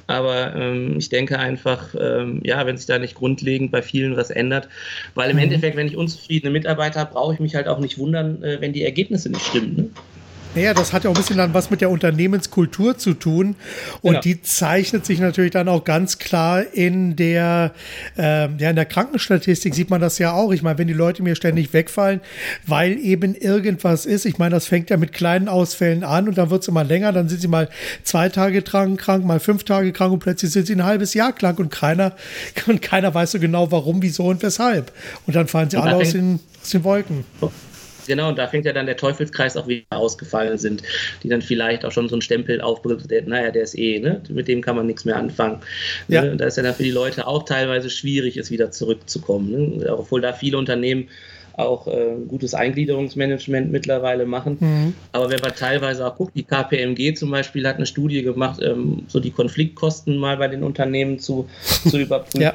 [0.07, 4.31] Aber ähm, ich denke einfach, ähm, ja, wenn sich da nicht grundlegend bei vielen was
[4.31, 4.69] ändert,
[5.15, 5.45] weil im mhm.
[5.45, 8.73] Endeffekt, wenn ich unzufriedene Mitarbeiter habe, brauche ich mich halt auch nicht wundern, äh, wenn
[8.73, 9.77] die Ergebnisse nicht stimmen.
[9.77, 9.89] Ne?
[10.55, 13.57] Naja, das hat ja auch ein bisschen dann was mit der Unternehmenskultur zu tun.
[14.03, 14.21] Und genau.
[14.21, 17.73] die zeichnet sich natürlich dann auch ganz klar in der,
[18.19, 20.53] äh, ja, in der Krankenstatistik sieht man das ja auch.
[20.53, 22.21] Ich meine, wenn die Leute mir ständig wegfallen,
[22.67, 24.27] weil eben irgendwas ist.
[24.27, 27.13] Ich meine, das fängt ja mit kleinen Ausfällen an und dann wird es immer länger.
[27.13, 27.71] Dann sind sie mal
[28.03, 31.33] zwei Tage krank, krank, mal fünf Tage krank und plötzlich sind sie ein halbes Jahr
[31.33, 32.15] krank und keiner,
[32.67, 34.93] und keiner weiß so genau, warum, wieso und weshalb.
[35.27, 37.25] Und dann fallen sie alle aus den, aus den Wolken.
[38.07, 40.83] Genau, und da fängt ja dann der Teufelskreis auch wieder ausgefallen sind,
[41.23, 44.23] die dann vielleicht auch schon so einen Stempel aufbringen, naja, der ist eh, ne?
[44.29, 45.61] mit dem kann man nichts mehr anfangen.
[46.09, 46.23] Ja.
[46.23, 46.37] Ne?
[46.37, 49.79] Da ist ja dann für die Leute auch teilweise schwierig, es wieder zurückzukommen.
[49.79, 49.97] Ne?
[49.97, 51.09] Obwohl da viele Unternehmen
[51.57, 54.57] auch äh, gutes Eingliederungsmanagement mittlerweile machen.
[54.61, 54.95] Mhm.
[55.13, 59.05] Aber wenn man teilweise auch guckt, die KPMG zum Beispiel hat eine Studie gemacht, ähm,
[59.09, 61.49] so die Konfliktkosten mal bei den Unternehmen zu,
[61.89, 62.41] zu überprüfen.
[62.41, 62.55] ja.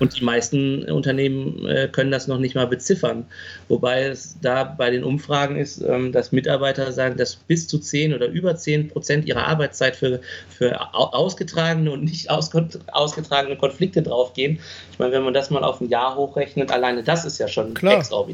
[0.00, 3.24] Und die meisten Unternehmen äh, können das noch nicht mal beziffern.
[3.68, 8.12] Wobei es da bei den Umfragen ist, ähm, dass Mitarbeiter sagen, dass bis zu 10
[8.12, 14.58] oder über 10 Prozent ihrer Arbeitszeit für, für ausgetragene und nicht ausgetragene Konflikte draufgehen.
[14.90, 17.74] Ich meine, wenn man das mal auf ein Jahr hochrechnet, alleine das ist ja schon
[17.74, 17.98] Klar.
[17.98, 18.31] exorbitant.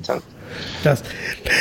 [0.83, 1.03] Das,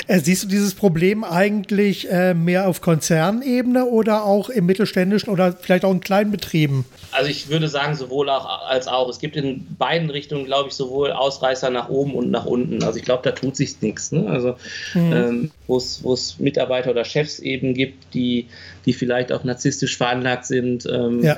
[0.07, 5.51] äh, siehst du dieses Problem eigentlich äh, mehr auf Konzernebene oder auch im mittelständischen oder
[5.51, 6.85] vielleicht auch in kleinen Betrieben?
[7.11, 9.09] Also ich würde sagen, sowohl auch als auch.
[9.09, 12.83] Es gibt in beiden beiden Richtungen, glaube ich, sowohl Ausreißer nach oben und nach unten.
[12.83, 14.11] Also ich glaube, da tut sich nichts.
[14.11, 14.27] Ne?
[14.27, 14.55] Also
[14.93, 15.13] mhm.
[15.13, 18.47] ähm, wo es Mitarbeiter oder Chefs eben gibt, die,
[18.85, 21.37] die vielleicht auch narzisstisch veranlagt sind ähm, ja.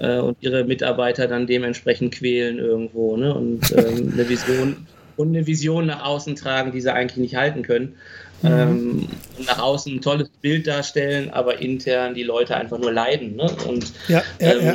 [0.00, 3.34] äh, und ihre Mitarbeiter dann dementsprechend quälen irgendwo ne?
[3.34, 4.86] und ähm, eine Vision
[5.20, 7.96] und eine Vision nach außen tragen, die sie eigentlich nicht halten können.
[8.42, 8.48] Mhm.
[8.48, 9.08] Ähm,
[9.46, 13.36] nach außen ein tolles Bild darstellen, aber intern die Leute einfach nur leiden.
[13.36, 13.54] Ne?
[13.68, 14.74] Und ja, ja, ähm, ja.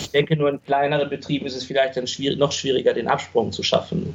[0.00, 3.52] ich denke, nur in kleineren Betrieben ist es vielleicht dann schwierig, noch schwieriger, den Absprung
[3.52, 4.14] zu schaffen.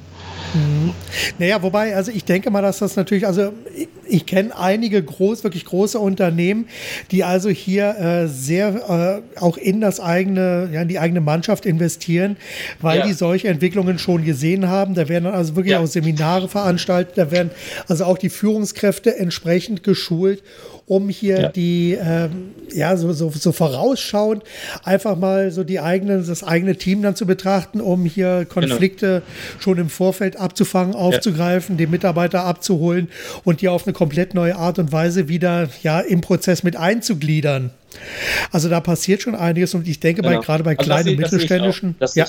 [0.56, 0.94] Mhm.
[1.38, 5.44] Naja, wobei, also ich denke mal, dass das natürlich, also ich, ich kenne einige groß,
[5.44, 6.68] wirklich große Unternehmen,
[7.12, 11.66] die also hier äh, sehr äh, auch in das eigene, ja, in die eigene Mannschaft
[11.66, 12.38] investieren,
[12.82, 13.08] weil ja.
[13.08, 14.94] die solche Entwicklungen schon gesehen haben.
[14.94, 15.80] Da werden dann also wirklich ja.
[15.80, 17.52] auch Seminare veranstaltet, da werden
[17.88, 20.42] also auch die Führungskräfte entsprechend geschult
[20.88, 21.50] um hier ja.
[21.50, 24.44] die, ähm, ja, so, so, so vorausschauend
[24.84, 29.62] einfach mal so die eigenen, das eigene Team dann zu betrachten, um hier Konflikte genau.
[29.62, 31.86] schon im Vorfeld abzufangen, aufzugreifen, ja.
[31.86, 33.10] die Mitarbeiter abzuholen
[33.44, 37.72] und die auf eine komplett neue Art und Weise wieder ja im Prozess mit einzugliedern.
[38.52, 40.38] Also da passiert schon einiges und ich denke genau.
[40.38, 42.26] bei, gerade bei also kleinen und mittelständischen, ja,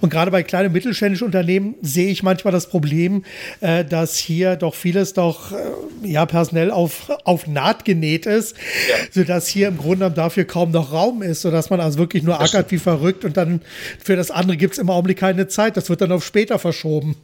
[0.00, 3.24] und gerade bei kleinen und mittelständischen Unternehmen sehe ich manchmal das Problem,
[3.60, 5.56] äh, dass hier doch vieles doch äh,
[6.04, 8.56] ja personell auf, auf Naht genäht ist,
[8.88, 8.96] ja.
[9.10, 12.70] sodass hier im Grunde dafür kaum noch Raum ist, sodass man also wirklich nur ackert
[12.70, 13.60] wie verrückt und dann
[14.02, 15.76] für das andere gibt es im Augenblick keine Zeit.
[15.76, 17.16] Das wird dann auf später verschoben.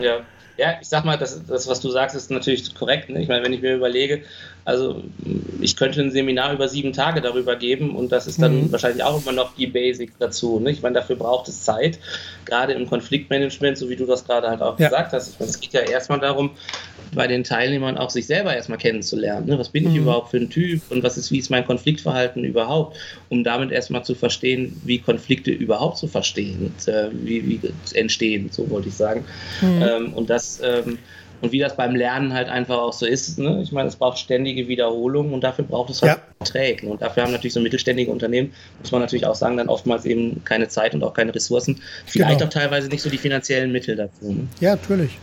[0.00, 0.20] Ja.
[0.58, 3.08] Ja, ich sag mal, das, das was du sagst, ist natürlich korrekt.
[3.08, 3.22] Ne?
[3.22, 4.22] Ich meine, wenn ich mir überlege,
[4.64, 5.02] also
[5.60, 8.72] ich könnte ein Seminar über sieben Tage darüber geben und das ist dann mhm.
[8.72, 10.58] wahrscheinlich auch immer noch die Basics dazu.
[10.58, 10.72] Ne?
[10.72, 12.00] Ich meine, dafür braucht es Zeit,
[12.44, 14.88] gerade im Konfliktmanagement, so wie du das gerade halt auch ja.
[14.88, 15.28] gesagt hast.
[15.28, 16.50] Ich meine, es geht ja erstmal darum,
[17.14, 19.46] bei den Teilnehmern auch sich selber erstmal kennenzulernen.
[19.46, 19.58] Ne?
[19.58, 20.02] Was bin ich mhm.
[20.02, 22.96] überhaupt für ein Typ und was ist, wie ist mein Konfliktverhalten überhaupt,
[23.28, 27.60] um damit erstmal zu verstehen, wie Konflikte überhaupt zu verstehen, und, äh, wie, wie
[27.94, 29.24] entstehen, so wollte ich sagen.
[29.60, 29.82] Mhm.
[29.82, 30.98] Ähm, und das ähm,
[31.40, 33.38] und wie das beim Lernen halt einfach auch so ist.
[33.38, 33.60] Ne?
[33.62, 36.44] Ich meine, es braucht ständige Wiederholung und dafür braucht es halt ja.
[36.44, 36.90] Trägen.
[36.90, 40.42] Und dafür haben natürlich so mittelständige Unternehmen, muss man natürlich auch sagen, dann oftmals eben
[40.44, 41.80] keine Zeit und auch keine Ressourcen.
[42.06, 42.48] Vielleicht genau.
[42.48, 44.32] auch teilweise nicht so die finanziellen Mittel dazu.
[44.32, 44.48] Ne?
[44.60, 45.18] Ja, natürlich.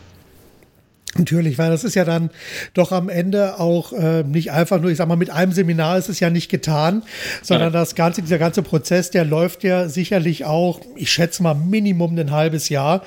[1.17, 2.30] Natürlich, weil das ist ja dann
[2.73, 6.10] doch am Ende auch äh, nicht einfach nur, ich sag mal, mit einem Seminar ist
[6.10, 7.04] es ja nicht getan,
[7.41, 7.80] sondern ja.
[7.80, 12.32] das ganze, dieser ganze Prozess, der läuft ja sicherlich auch, ich schätze mal, Minimum ein
[12.32, 13.01] halbes Jahr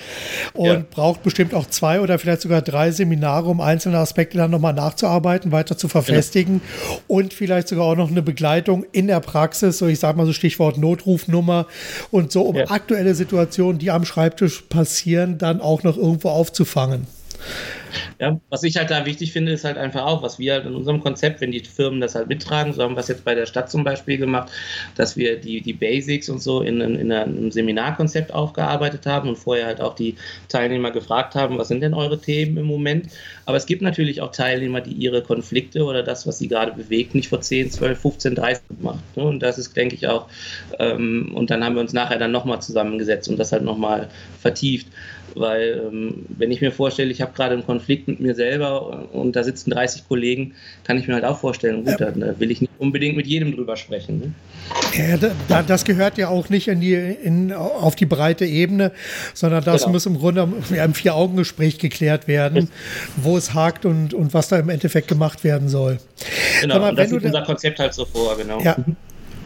[0.54, 0.82] und ja.
[0.90, 5.52] braucht bestimmt auch zwei oder vielleicht sogar drei Seminare, um einzelne Aspekte dann nochmal nachzuarbeiten,
[5.52, 6.96] weiter zu verfestigen ja.
[7.08, 10.32] und vielleicht sogar auch noch eine Begleitung in der Praxis, so ich sag mal so
[10.32, 11.66] Stichwort Notrufnummer
[12.10, 17.17] und so, um aktuelle Situationen, die am Schreibtisch passieren, dann auch noch irgendwo aufzufangen.
[18.20, 20.74] Ja, was ich halt da wichtig finde, ist halt einfach auch, was wir halt in
[20.74, 23.46] unserem Konzept, wenn die Firmen das halt mittragen, so haben wir es jetzt bei der
[23.46, 24.50] Stadt zum Beispiel gemacht,
[24.96, 29.66] dass wir die, die Basics und so in, in einem Seminarkonzept aufgearbeitet haben und vorher
[29.66, 30.16] halt auch die
[30.48, 33.08] Teilnehmer gefragt haben, was sind denn eure Themen im Moment.
[33.46, 37.14] Aber es gibt natürlich auch Teilnehmer, die ihre Konflikte oder das, was sie gerade bewegt,
[37.14, 39.04] nicht vor 10, 12, 15, 30 gemacht.
[39.14, 40.26] Und das ist, denke ich, auch,
[40.78, 44.08] ähm, und dann haben wir uns nachher dann nochmal zusammengesetzt und das halt nochmal
[44.40, 44.88] vertieft.
[45.38, 49.36] Weil, ähm, wenn ich mir vorstelle, ich habe gerade einen Konflikt mit mir selber und
[49.36, 52.10] da sitzen 30 Kollegen, kann ich mir halt auch vorstellen, gut, ja.
[52.10, 54.18] da will ich nicht unbedingt mit jedem drüber sprechen.
[54.18, 54.32] Ne?
[54.96, 58.92] Ja, da, das gehört ja auch nicht in die, in, auf die breite Ebene,
[59.34, 59.92] sondern das genau.
[59.92, 62.68] muss im Grunde im Vier-Augen-Gespräch geklärt werden,
[63.16, 65.98] wo es hakt und, und was da im Endeffekt gemacht werden soll.
[66.60, 68.60] Genau, mal, das sieht unser Konzept halt so vor, genau.
[68.60, 68.76] Ja.
[68.78, 68.96] Mhm.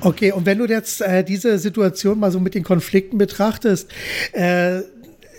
[0.05, 3.88] Okay, und wenn du jetzt äh, diese Situation mal so mit den Konflikten betrachtest,
[4.33, 4.81] äh,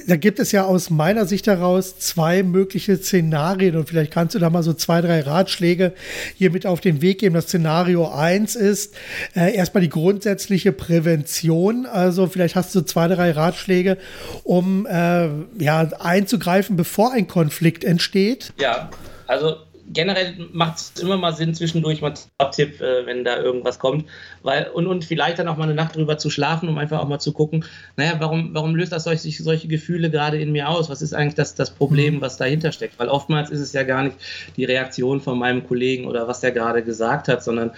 [0.08, 4.40] da gibt es ja aus meiner Sicht heraus zwei mögliche Szenarien und vielleicht kannst du
[4.40, 5.94] da mal so zwei, drei Ratschläge
[6.36, 7.36] hier mit auf den Weg geben.
[7.36, 8.96] Das Szenario eins ist
[9.36, 11.86] äh, erstmal die grundsätzliche Prävention.
[11.86, 13.98] Also vielleicht hast du zwei, drei Ratschläge,
[14.44, 18.54] um äh, ja, einzugreifen, bevor ein Konflikt entsteht.
[18.60, 18.90] Ja,
[19.28, 19.58] also
[19.92, 22.14] generell macht es immer mal Sinn, zwischendurch mal
[22.52, 24.06] Tipp, äh, wenn da irgendwas kommt.
[24.42, 27.08] Weil, und, und vielleicht dann auch mal eine Nacht drüber zu schlafen, um einfach auch
[27.08, 27.66] mal zu gucken,
[27.98, 30.90] naja, warum, warum löst das solche, solche Gefühle gerade in mir aus?
[30.90, 33.00] Was ist eigentlich das, das Problem, was dahinter steckt?
[33.00, 34.18] Weil oftmals ist es ja gar nicht
[34.58, 37.72] die Reaktion von meinem Kollegen oder was der gerade gesagt hat, sondern,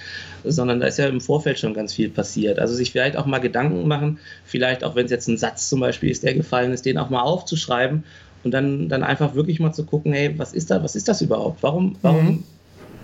[0.43, 2.59] sondern da ist ja im Vorfeld schon ganz viel passiert.
[2.59, 5.79] Also sich vielleicht auch mal Gedanken machen, vielleicht auch wenn es jetzt ein Satz zum
[5.79, 8.03] Beispiel ist, der gefallen ist, den auch mal aufzuschreiben
[8.45, 11.21] und dann, dann einfach wirklich mal zu gucken, hey, was ist da, was ist das
[11.21, 11.63] überhaupt?
[11.63, 12.43] Warum, warum, mhm.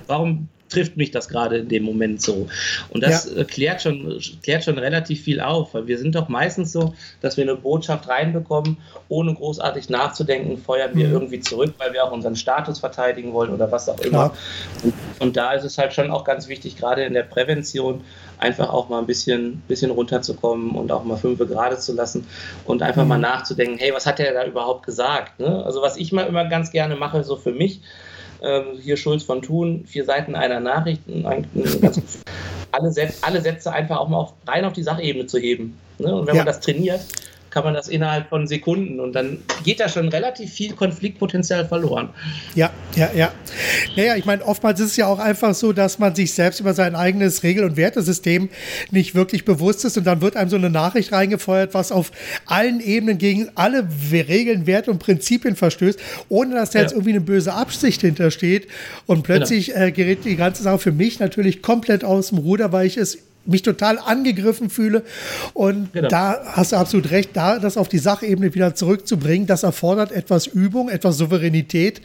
[0.08, 2.47] warum trifft mich das gerade in dem Moment so.
[2.89, 3.41] Und das ja.
[3.41, 7.38] Äh, klärt, schon, klärt schon relativ viel auf, weil wir sind doch meistens so, dass
[7.38, 8.77] wir eine Botschaft reinbekommen,
[9.10, 11.13] ohne großartig nachzudenken, feuern wir mhm.
[11.13, 14.34] irgendwie zurück, weil wir auch unseren Status verteidigen wollen oder was auch immer.
[14.84, 18.01] Und, und, da ist es halt schon auch ganz wichtig, gerade in der Prävention,
[18.38, 22.27] einfach auch mal ein bisschen, bisschen runterzukommen und auch mal fünf gerade zu lassen
[22.65, 23.10] und einfach mhm.
[23.10, 25.39] mal nachzudenken, hey, was hat der da überhaupt gesagt?
[25.39, 25.63] Ne?
[25.63, 27.81] Also was ich mal immer ganz gerne mache, so für mich,
[28.41, 31.01] ähm, hier Schulz von Thun, vier Seiten einer Nachricht,
[32.71, 35.77] alle, Sätze, alle Sätze einfach auch mal auf, rein auf die Sachebene zu heben.
[35.99, 36.15] Ne?
[36.15, 36.41] Und wenn ja.
[36.41, 37.01] man das trainiert,
[37.51, 42.09] kann man das innerhalb von Sekunden und dann geht da schon relativ viel Konfliktpotenzial verloren.
[42.55, 43.31] Ja, ja, ja.
[43.95, 46.73] Naja, ich meine, oftmals ist es ja auch einfach so, dass man sich selbst über
[46.73, 48.49] sein eigenes Regel- und Wertesystem
[48.89, 52.11] nicht wirklich bewusst ist und dann wird einem so eine Nachricht reingefeuert, was auf
[52.45, 56.83] allen Ebenen gegen alle Regeln, Werte und Prinzipien verstößt, ohne dass da ja.
[56.83, 58.67] jetzt irgendwie eine böse Absicht hintersteht
[59.05, 59.85] und plötzlich genau.
[59.87, 63.17] äh, gerät die ganze Sache für mich natürlich komplett aus dem Ruder, weil ich es
[63.45, 65.04] mich total angegriffen fühle.
[65.54, 66.10] Und genau.
[66.10, 70.47] da hast du absolut recht, da das auf die Sachebene wieder zurückzubringen, das erfordert etwas
[70.47, 72.01] Übung, etwas Souveränität,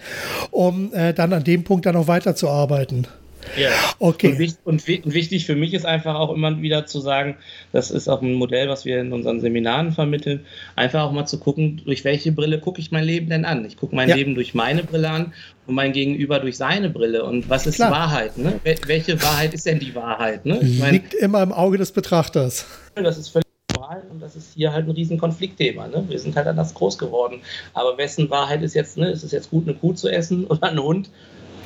[0.51, 3.07] um äh, dann an dem Punkt dann auch weiterzuarbeiten.
[3.56, 3.70] Ja.
[3.98, 4.54] Okay.
[4.64, 7.37] Und, und, wichtig für mich ist einfach auch immer wieder zu sagen,
[7.72, 11.38] das ist auch ein Modell, was wir in unseren Seminaren vermitteln, einfach auch mal zu
[11.38, 13.64] gucken, durch welche Brille gucke ich mein Leben denn an?
[13.64, 14.16] Ich gucke mein ja.
[14.16, 15.32] Leben durch meine Brille an
[15.66, 17.24] und mein Gegenüber durch seine Brille.
[17.24, 17.90] Und was ist Klar.
[17.90, 18.38] Wahrheit?
[18.38, 18.61] Ne?
[18.87, 20.44] Welche Wahrheit ist denn die Wahrheit?
[20.46, 20.59] Ne?
[20.62, 22.66] Ich mein, Liegt immer im Auge des Betrachters.
[22.94, 25.88] Das ist völlig normal und das ist hier halt ein riesen Konfliktthema.
[25.88, 26.04] Ne?
[26.09, 27.40] Wir sind halt anders groß geworden.
[27.74, 29.11] Aber wessen Wahrheit ist jetzt, ne?
[29.11, 31.11] ist es jetzt gut, eine Kuh zu essen oder ein Hund?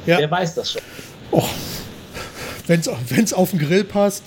[0.06, 0.18] Ja.
[0.18, 0.82] Wer weiß das schon?
[1.30, 1.48] Oh,
[2.66, 4.24] wenn es auf den Grill passt.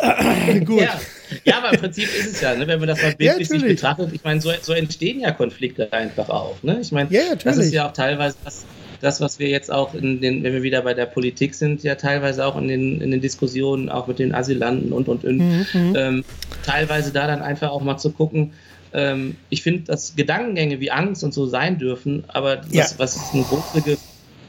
[0.00, 0.80] Äh, gut.
[0.80, 1.00] Ja.
[1.44, 1.58] ja.
[1.58, 4.24] aber im Prinzip ist es ja, ne, wenn man das mal bildlich ja, betrachtet, ich
[4.24, 6.62] meine, so, so, entstehen ja Konflikte einfach auch.
[6.62, 6.78] Ne?
[6.80, 8.64] Ich meine, ja, das ist ja auch teilweise das,
[9.00, 11.94] das, was wir jetzt auch in den, wenn wir wieder bei der Politik sind, ja
[11.94, 15.66] teilweise auch in den, in den Diskussionen, auch mit den Asylanten und und und, mhm.
[15.72, 15.96] mhm.
[15.96, 16.24] ähm,
[16.64, 18.52] teilweise da dann einfach auch mal zu gucken,
[18.92, 23.44] ähm, ich finde, dass Gedankengänge wie Angst und so sein dürfen, aber was, was eine
[23.44, 23.98] große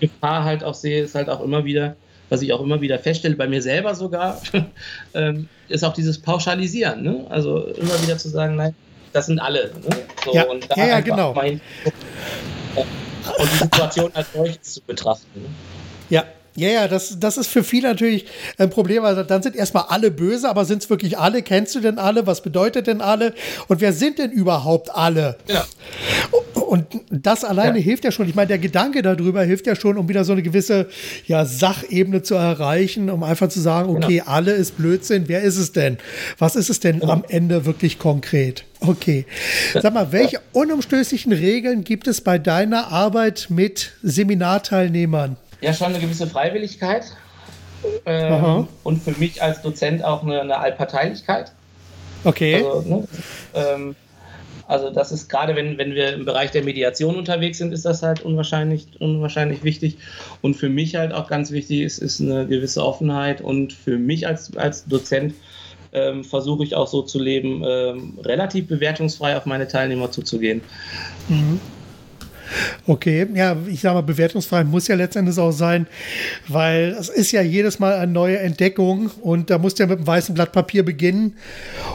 [0.01, 1.95] Gefahr halt auch sehe, ist halt auch immer wieder,
[2.29, 4.41] was ich auch immer wieder feststelle, bei mir selber sogar,
[5.13, 7.01] ähm, ist auch dieses Pauschalisieren.
[7.03, 7.25] Ne?
[7.29, 8.75] Also immer wieder zu sagen, nein,
[9.13, 9.71] das sind alle.
[9.87, 9.97] Ne?
[10.25, 11.33] So, ja, und da ja, ja genau.
[11.33, 11.61] Mein,
[12.75, 15.41] und die Situation als solches zu betrachten.
[15.41, 15.49] Ne?
[16.09, 18.25] Ja, ja, ja, das, das ist für viele natürlich
[18.57, 19.05] ein Problem.
[19.05, 21.41] Also dann sind erstmal alle böse, aber sind es wirklich alle?
[21.43, 22.27] Kennst du denn alle?
[22.27, 23.33] Was bedeutet denn alle?
[23.69, 25.37] Und wer sind denn überhaupt alle?
[25.47, 25.65] Ja.
[26.53, 27.83] Und das alleine ja.
[27.83, 28.27] hilft ja schon.
[28.27, 30.87] Ich meine, der Gedanke darüber hilft ja schon, um wieder so eine gewisse
[31.25, 34.31] ja, Sachebene zu erreichen, um einfach zu sagen, okay, genau.
[34.31, 35.25] alle ist Blödsinn.
[35.27, 35.97] Wer ist es denn?
[36.37, 37.13] Was ist es denn genau.
[37.13, 38.65] am Ende wirklich konkret?
[38.81, 39.25] Okay.
[39.81, 45.37] Sag mal, welche unumstößlichen Regeln gibt es bei deiner Arbeit mit Seminarteilnehmern?
[45.61, 47.05] Ja, schon eine gewisse Freiwilligkeit.
[48.05, 51.51] Ähm, und für mich als Dozent auch eine, eine Allparteilichkeit.
[52.23, 52.55] Okay.
[52.55, 53.07] Also, ne,
[53.53, 53.95] ähm,
[54.67, 58.03] also das ist gerade, wenn, wenn wir im Bereich der Mediation unterwegs sind, ist das
[58.03, 59.97] halt unwahrscheinlich, unwahrscheinlich wichtig.
[60.41, 63.41] Und für mich halt auch ganz wichtig ist, ist eine gewisse Offenheit.
[63.41, 65.33] Und für mich als, als Dozent
[65.93, 70.61] ähm, versuche ich auch so zu leben, ähm, relativ bewertungsfrei auf meine Teilnehmer zuzugehen.
[71.27, 71.59] Mhm.
[72.87, 75.87] Okay, ja, ich sage mal, bewertungsfrei muss ja letztendlich auch sein,
[76.47, 79.99] weil es ist ja jedes Mal eine neue Entdeckung und da musst du ja mit
[79.99, 81.35] einem weißen Blatt Papier beginnen,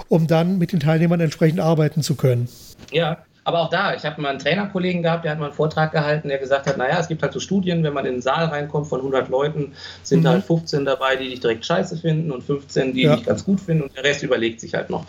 [0.09, 2.49] um dann mit den Teilnehmern entsprechend arbeiten zu können.
[2.93, 5.93] Ja, aber auch da, ich habe mal einen Trainerkollegen gehabt, der hat mal einen Vortrag
[5.93, 8.47] gehalten, der gesagt hat, naja, es gibt halt so Studien, wenn man in den Saal
[8.47, 10.25] reinkommt von 100 Leuten, sind mhm.
[10.25, 13.15] da halt 15 dabei, die dich direkt scheiße finden und 15, die ja.
[13.15, 15.07] dich ganz gut finden und der Rest überlegt sich halt noch.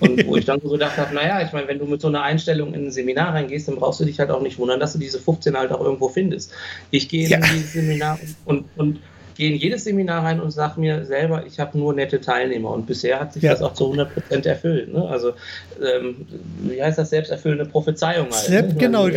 [0.00, 2.22] Und wo ich dann so gedacht habe, naja, ich meine, wenn du mit so einer
[2.22, 4.98] Einstellung in ein Seminar reingehst, dann brauchst du dich halt auch nicht wundern, dass du
[4.98, 6.52] diese 15 halt auch irgendwo findest.
[6.90, 7.36] Ich gehe ja.
[7.36, 8.98] in dieses Seminar und, und
[9.36, 12.70] gehe in jedes Seminar rein und sage mir selber, ich habe nur nette Teilnehmer.
[12.70, 13.52] Und bisher hat sich ja.
[13.52, 14.92] das auch zu 100 Prozent erfüllt.
[14.92, 15.06] Ne?
[15.06, 15.32] Also,
[15.80, 16.26] ähm,
[16.60, 17.10] wie heißt das?
[17.10, 18.50] Selbsterfüllende Prophezeiung halt.
[18.50, 18.74] Ne?
[18.78, 19.08] Genau,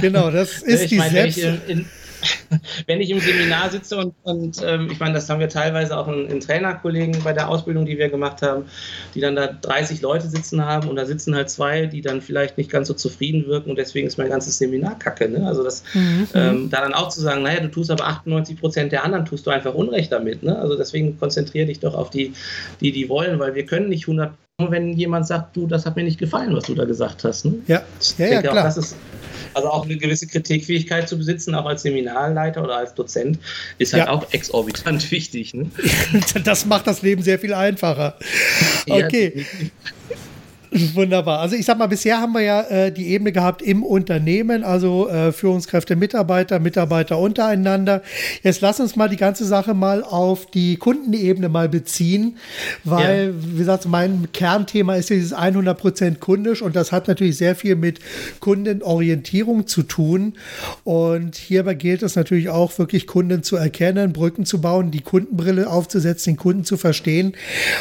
[0.00, 1.38] genau, das ist die meine, Selbst...
[1.38, 1.86] In, in,
[2.86, 6.08] wenn ich im Seminar sitze und, und ähm, ich meine, das haben wir teilweise auch
[6.08, 8.64] in, in, Trainerkollegen bei der Ausbildung, die wir gemacht haben,
[9.14, 12.58] die dann da 30 Leute sitzen haben und da sitzen halt zwei, die dann vielleicht
[12.58, 15.28] nicht ganz so zufrieden wirken und deswegen ist mein ganzes Seminar kacke.
[15.28, 15.46] Ne?
[15.46, 16.28] Also das, mhm.
[16.34, 19.46] ähm, da dann auch zu sagen, naja, du tust aber 98 Prozent der anderen, tust
[19.46, 20.42] du einfach Unrecht damit.
[20.42, 20.58] Ne?
[20.58, 22.32] Also deswegen konzentriere dich doch auf die,
[22.80, 24.32] die, die wollen, weil wir können nicht 100
[24.68, 27.46] wenn jemand sagt, du, das hat mir nicht gefallen, was du da gesagt hast.
[27.46, 27.54] Ne?
[27.66, 27.82] Ja,
[28.18, 28.58] ja, ja, klar.
[28.58, 28.96] Auch, das ist,
[29.54, 33.38] also auch eine gewisse Kritikfähigkeit zu besitzen, auch als Seminarleiter oder als Dozent,
[33.78, 34.10] ist halt ja.
[34.10, 35.54] auch exorbitant wichtig.
[35.54, 35.70] Ne?
[36.44, 38.16] Das macht das Leben sehr viel einfacher.
[38.88, 39.46] Okay.
[40.08, 40.16] Ja,
[40.94, 41.40] Wunderbar.
[41.40, 45.08] Also ich sag mal, bisher haben wir ja äh, die Ebene gehabt im Unternehmen, also
[45.08, 48.02] äh, Führungskräfte, Mitarbeiter, Mitarbeiter untereinander.
[48.44, 52.36] Jetzt lass uns mal die ganze Sache mal auf die Kundenebene mal beziehen,
[52.84, 53.52] weil, ja.
[53.52, 57.98] wie gesagt, mein Kernthema ist dieses 100% kundisch und das hat natürlich sehr viel mit
[58.38, 60.34] Kundenorientierung zu tun.
[60.84, 65.68] Und hierbei gilt es natürlich auch wirklich Kunden zu erkennen, Brücken zu bauen, die Kundenbrille
[65.68, 67.34] aufzusetzen, den Kunden zu verstehen.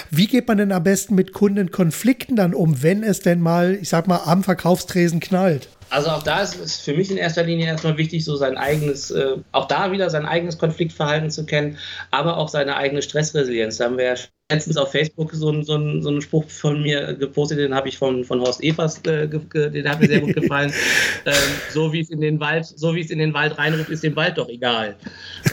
[0.10, 3.90] Wie geht man denn am besten mit Kundenkonflikten dann um, wenn es denn mal, ich
[3.90, 5.70] sag mal, am Verkaufstresen knallt?
[5.90, 9.10] Also auch da ist es für mich in erster Linie erstmal wichtig, so sein eigenes,
[9.12, 11.78] äh, auch da wieder sein eigenes Konfliktverhalten zu kennen,
[12.12, 13.78] aber auch seine eigene Stressresilienz.
[13.78, 14.16] Da haben wir ja
[14.52, 17.88] letztens auf Facebook so, ein, so, ein, so einen Spruch von mir gepostet, den habe
[17.88, 20.74] ich von, von Horst Evers, äh, den hat mir sehr gut gefallen.
[21.26, 21.34] ähm,
[21.72, 24.16] so wie es in den Wald, so wie es in den Wald reinruft, ist dem
[24.16, 24.96] Wald doch egal.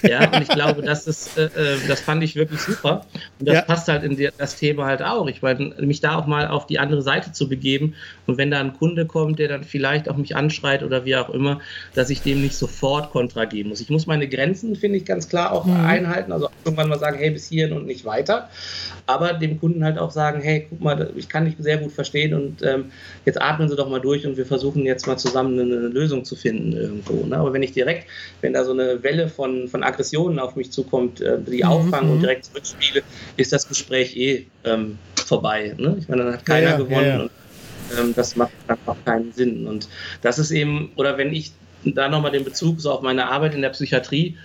[0.03, 3.05] Ja, und ich glaube, das ist, äh, äh, das fand ich wirklich super.
[3.39, 3.63] Und das ja.
[3.63, 5.27] passt halt in das Thema halt auch.
[5.27, 7.95] Ich meine, mich da auch mal auf die andere Seite zu begeben.
[8.27, 11.29] Und wenn da ein Kunde kommt, der dann vielleicht auch mich anschreit oder wie auch
[11.29, 11.61] immer,
[11.95, 13.83] dass ich dem nicht sofort Kontra geben muss.
[13.83, 15.85] Ich muss meine Grenzen, finde ich, ganz klar auch mhm.
[15.85, 16.33] einhalten.
[16.33, 18.49] Also irgendwann mal sagen, hey, bis hierhin und nicht weiter
[19.07, 22.35] aber dem Kunden halt auch sagen, hey, guck mal, ich kann dich sehr gut verstehen
[22.35, 22.87] und ähm,
[23.25, 26.25] jetzt atmen Sie doch mal durch und wir versuchen jetzt mal zusammen eine, eine Lösung
[26.25, 27.25] zu finden irgendwo.
[27.27, 27.37] Ne?
[27.37, 28.07] Aber wenn ich direkt,
[28.41, 31.69] wenn da so eine Welle von, von Aggressionen auf mich zukommt, äh, die mhm.
[31.69, 32.23] auffangen und mhm.
[32.23, 33.03] direkt zurückspiele,
[33.37, 35.75] ist das Gespräch eh ähm, vorbei.
[35.77, 35.97] Ne?
[35.99, 37.23] Ich meine, dann hat keiner ja, gewonnen ja, ja.
[37.23, 37.31] und
[37.99, 39.67] ähm, das macht einfach keinen Sinn.
[39.67, 39.89] Und
[40.23, 41.53] das ist eben, oder wenn ich
[41.85, 44.37] da nochmal den Bezug so auf meine Arbeit in der Psychiatrie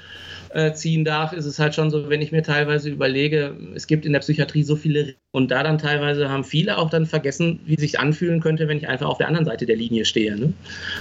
[0.53, 4.05] äh, ziehen darf, ist es halt schon so, wenn ich mir teilweise überlege, es gibt
[4.05, 7.77] in der Psychiatrie so viele und da dann teilweise haben viele auch dann vergessen, wie
[7.77, 10.35] sich anfühlen könnte, wenn ich einfach auf der anderen Seite der Linie stehe.
[10.35, 10.53] Ne?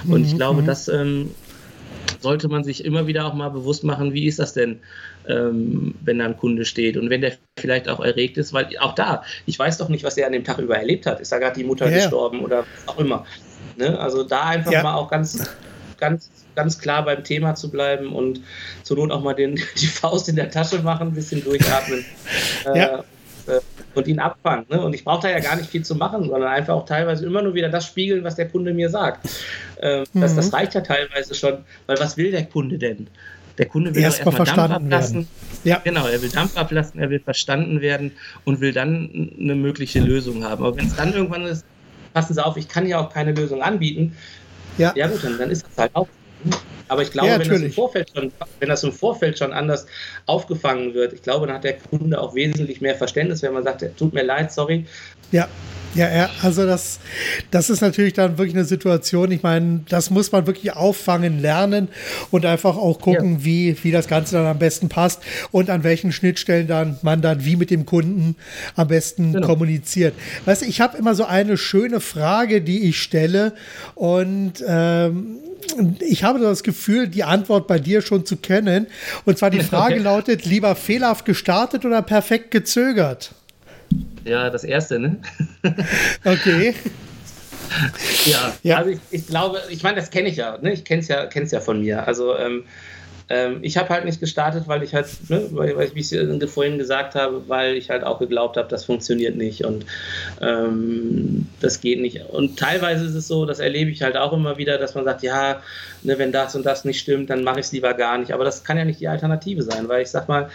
[0.07, 0.67] Und mhm, ich glaube, mhm.
[0.67, 1.31] das ähm,
[2.21, 4.81] sollte man sich immer wieder auch mal bewusst machen, wie ist das denn,
[5.29, 8.95] ähm, wenn da ein Kunde steht und wenn der vielleicht auch erregt ist, weil auch
[8.95, 11.21] da, ich weiß doch nicht, was er an dem Tag über erlebt hat.
[11.21, 11.97] Ist da gerade die Mutter ja.
[11.97, 13.25] gestorben oder was auch immer.
[13.77, 13.99] Ne?
[13.99, 14.83] Also da einfach ja.
[14.83, 15.43] mal auch ganz,
[15.99, 16.31] ganz
[16.61, 18.43] ganz klar beim Thema zu bleiben und
[18.83, 22.05] zur Not auch mal den, die Faust in der Tasche machen, ein bisschen durchatmen
[22.67, 22.99] ja.
[22.99, 23.03] äh,
[23.47, 23.61] äh,
[23.95, 24.67] und ihn abfangen.
[24.69, 24.81] Ne?
[24.81, 27.43] Und ich brauche da ja gar nicht viel zu machen, sondern einfach auch teilweise immer
[27.43, 29.29] nur wieder das spiegeln, was der Kunde mir sagt.
[29.81, 30.21] Äh, mhm.
[30.21, 33.09] das, das reicht ja teilweise schon, weil was will der Kunde denn?
[33.59, 35.15] Der Kunde will erstmal erst Dampf ablassen.
[35.17, 35.29] Werden.
[35.65, 35.81] Ja.
[35.83, 38.13] Genau, er will Dampf ablassen, er will verstanden werden
[38.45, 40.65] und will dann eine mögliche Lösung haben.
[40.65, 41.65] Aber wenn es dann irgendwann ist,
[42.15, 44.17] passen Sie auf, ich kann ja auch keine Lösung anbieten,
[44.79, 46.09] ja, ja gut, dann, dann ist das halt auch
[46.89, 49.87] aber ich glaube, ja, wenn, das im Vorfeld schon, wenn das im Vorfeld schon anders
[50.27, 53.85] aufgefangen wird, ich glaube, dann hat der Kunde auch wesentlich mehr Verständnis, wenn man sagt,
[53.97, 54.87] tut mir leid, sorry.
[55.31, 55.49] Ja.
[55.95, 57.01] Ja, ja, also das,
[57.51, 61.89] das ist natürlich dann wirklich eine Situation, ich meine, das muss man wirklich auffangen, lernen
[62.31, 63.45] und einfach auch gucken, ja.
[63.45, 67.45] wie, wie das Ganze dann am besten passt und an welchen Schnittstellen dann man dann
[67.45, 68.37] wie mit dem Kunden
[68.77, 69.47] am besten genau.
[69.47, 70.15] kommuniziert.
[70.45, 73.53] Weißt du, ich habe immer so eine schöne Frage, die ich stelle
[73.97, 75.39] und ähm,
[76.01, 78.87] ich habe das Gefühl, die Antwort bei dir schon zu kennen.
[79.25, 80.03] Und zwar die Frage okay.
[80.03, 83.33] lautet: lieber fehlerhaft gestartet oder perfekt gezögert?
[84.25, 85.17] Ja, das erste, ne?
[86.25, 86.75] okay.
[88.27, 90.73] Ja, ja, also ich, ich glaube, ich meine, das kenne ich ja, ne?
[90.73, 92.07] ich kenne es ja, kenn's ja von mir.
[92.07, 92.65] Also ähm,
[93.31, 96.51] ähm, ich habe halt nicht gestartet, weil ich halt, ne, weil, weil ich, wie ich
[96.51, 99.87] vorhin gesagt habe, weil ich halt auch geglaubt habe, das funktioniert nicht und
[100.41, 102.21] ähm, das geht nicht.
[102.29, 105.23] Und teilweise ist es so, das erlebe ich halt auch immer wieder, dass man sagt,
[105.23, 105.63] ja,
[106.03, 108.33] ne, wenn das und das nicht stimmt, dann mache ich es lieber gar nicht.
[108.33, 110.51] Aber das kann ja nicht die Alternative sein, weil ich sag mal,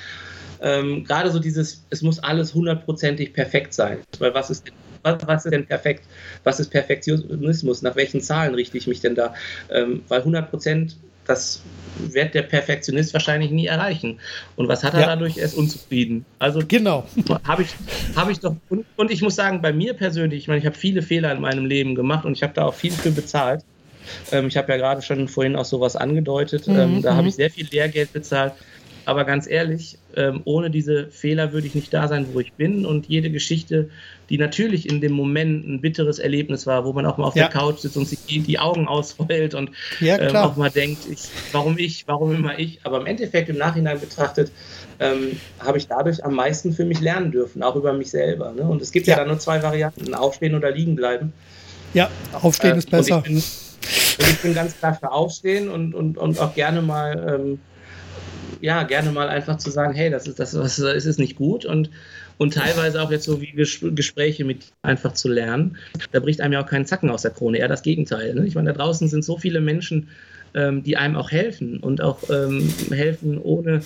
[0.62, 4.00] ähm, gerade so dieses, es muss alles hundertprozentig perfekt sein.
[4.20, 4.65] Weil was ist
[5.04, 6.04] was, was, ist denn perfekt?
[6.44, 7.84] Was ist Perfektionismus?
[7.84, 9.36] Nach welchen Zahlen richte ich mich denn da?
[9.70, 11.62] Ähm, weil 100 Prozent das
[11.98, 14.20] wird der Perfektionist wahrscheinlich nie erreichen.
[14.56, 15.06] Und was hat er ja.
[15.08, 15.38] dadurch?
[15.38, 16.26] Er ist unzufrieden.
[16.39, 17.06] Also genau.
[17.44, 17.70] Habe ich,
[18.15, 18.56] hab ich doch.
[18.70, 21.41] Und, und, ich muss sagen, bei mir persönlich, ich meine, ich habe viele Fehler in
[21.41, 23.63] meinem Leben gemacht und ich habe da auch viel für bezahlt.
[24.32, 26.68] Ähm, ich habe ja gerade schon vorhin auch sowas angedeutet.
[26.68, 27.30] Mhm, ähm, da habe mhm.
[27.30, 28.54] ich sehr viel Lehrgeld bezahlt.
[29.06, 32.86] Aber ganz ehrlich, ähm, ohne diese Fehler würde ich nicht da sein, wo ich bin.
[32.86, 33.89] Und jede Geschichte,
[34.30, 37.48] die natürlich in dem Moment ein bitteres Erlebnis war, wo man auch mal auf ja.
[37.48, 41.28] der Couch sitzt und sich die, Augen ausheult und ja, ähm, auch mal denkt, ich,
[41.52, 42.80] warum ich, warum immer ich.
[42.84, 44.52] Aber im Endeffekt, im Nachhinein betrachtet,
[45.00, 48.54] ähm, habe ich dadurch am meisten für mich lernen dürfen, auch über mich selber.
[48.54, 48.63] Ne?
[48.63, 49.13] Und es gibt ja.
[49.13, 51.34] ja dann nur zwei Varianten, aufstehen oder liegen bleiben.
[51.94, 53.18] Ja, aufstehen äh, ist besser.
[53.18, 57.39] Und ich, bin, ich bin, ganz klar für Aufstehen und, und, und auch gerne mal
[57.39, 57.60] ähm,
[58.65, 61.92] ja, gerne mal einfach zu sagen, hey, das ist, das, das ist nicht gut und,
[62.40, 65.77] und teilweise auch jetzt so wie Gespräche mit einfach zu lernen.
[66.12, 68.33] Da bricht einem ja auch keinen Zacken aus der Krone, eher das Gegenteil.
[68.33, 68.48] Ne?
[68.48, 70.10] Ich meine, da draußen sind so viele Menschen,
[70.56, 73.81] ähm, die einem auch helfen und auch ähm, helfen, ohne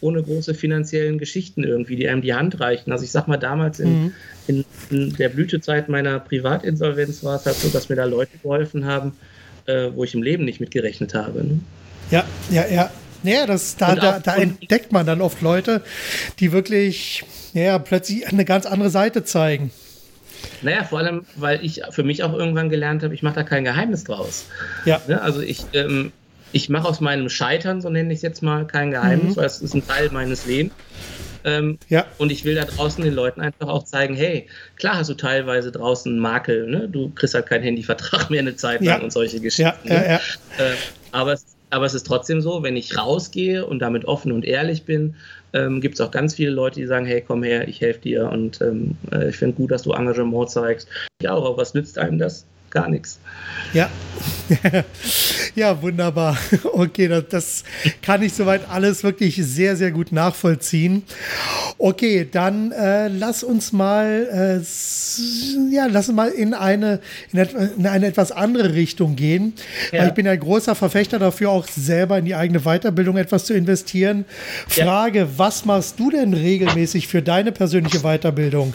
[0.00, 2.90] ohne große finanziellen Geschichten irgendwie, die einem die Hand reichen.
[2.90, 4.12] Also ich sag mal, damals in, mhm.
[4.48, 8.84] in, in der Blütezeit meiner Privatinsolvenz war es halt so, dass mir da Leute geholfen
[8.84, 9.12] haben,
[9.66, 11.44] äh, wo ich im Leben nicht mitgerechnet habe.
[11.44, 11.60] Ne?
[12.10, 12.90] Ja, ja, ja.
[13.22, 15.82] Naja, das, da, da, da entdeckt man dann oft Leute,
[16.38, 19.70] die wirklich ja, plötzlich eine ganz andere Seite zeigen.
[20.62, 23.64] Naja, vor allem, weil ich für mich auch irgendwann gelernt habe, ich mache da kein
[23.64, 24.46] Geheimnis draus.
[24.84, 25.00] Ja.
[25.06, 25.20] Ne?
[25.20, 26.12] Also ich, ähm,
[26.52, 29.40] ich mache aus meinem Scheitern, so nenne ich es jetzt mal, kein Geheimnis, mhm.
[29.40, 30.72] weil es ist ein Teil meines Lebens.
[31.44, 32.06] Ähm, ja.
[32.18, 34.46] Und ich will da draußen den Leuten einfach auch zeigen, hey,
[34.76, 36.88] klar hast du teilweise draußen Makel, ne?
[36.88, 39.04] du kriegst halt keinen Handyvertrag mehr eine Zeit lang ja.
[39.04, 39.88] und solche Geschichten.
[39.88, 40.20] Ja, ne?
[40.58, 40.74] äh,
[41.10, 44.84] aber, es, aber es ist trotzdem so, wenn ich rausgehe und damit offen und ehrlich
[44.84, 45.16] bin,
[45.54, 48.28] ähm, gibt es auch ganz viele Leute, die sagen, hey, komm her, ich helfe dir
[48.30, 50.88] und ähm, äh, ich finde gut, dass du Engagement zeigst.
[51.22, 52.46] Ja, aber was nützt einem das?
[52.72, 53.18] Gar nichts.
[53.74, 53.90] Ja.
[55.54, 56.38] ja, wunderbar.
[56.72, 57.64] Okay, das, das,
[58.00, 61.02] kann ich soweit alles wirklich sehr, sehr gut nachvollziehen.
[61.76, 67.00] Okay, dann äh, lass uns mal, äh, ja, lass uns mal in eine,
[67.32, 67.40] in,
[67.76, 69.52] in eine etwas andere Richtung gehen.
[69.92, 70.06] Ja.
[70.06, 74.24] Ich bin ein großer Verfechter dafür, auch selber in die eigene Weiterbildung etwas zu investieren.
[74.66, 75.28] Frage, ja.
[75.36, 78.74] was machst du denn regelmäßig für deine persönliche Weiterbildung?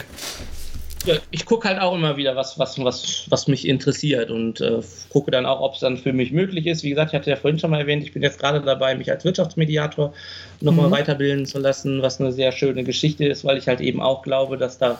[1.30, 4.80] Ich gucke halt auch immer wieder, was, was, was, was mich interessiert und äh,
[5.10, 6.82] gucke dann auch, ob es dann für mich möglich ist.
[6.82, 9.10] Wie gesagt, ich hatte ja vorhin schon mal erwähnt, ich bin jetzt gerade dabei, mich
[9.10, 10.12] als Wirtschaftsmediator
[10.60, 10.92] nochmal mhm.
[10.92, 14.58] weiterbilden zu lassen, was eine sehr schöne Geschichte ist, weil ich halt eben auch glaube,
[14.58, 14.98] dass da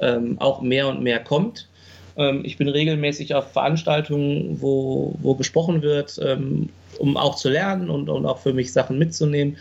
[0.00, 1.68] ähm, auch mehr und mehr kommt.
[2.16, 7.90] Ähm, ich bin regelmäßig auf Veranstaltungen, wo, wo gesprochen wird, ähm, um auch zu lernen
[7.90, 9.56] und, und auch für mich Sachen mitzunehmen.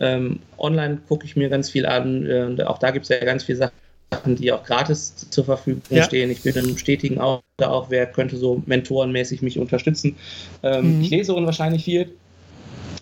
[0.00, 2.26] Ähm, online gucke ich mir ganz viel an.
[2.26, 3.85] Äh, auch da gibt es ja ganz viele Sachen
[4.16, 6.04] Sachen, die auch gratis zur Verfügung ja.
[6.04, 6.30] stehen.
[6.30, 10.16] Ich bin im stetigen auch, auch, wer könnte so mentorenmäßig mich unterstützen.
[10.62, 11.02] Ähm, mhm.
[11.02, 12.12] Ich lese unwahrscheinlich viel.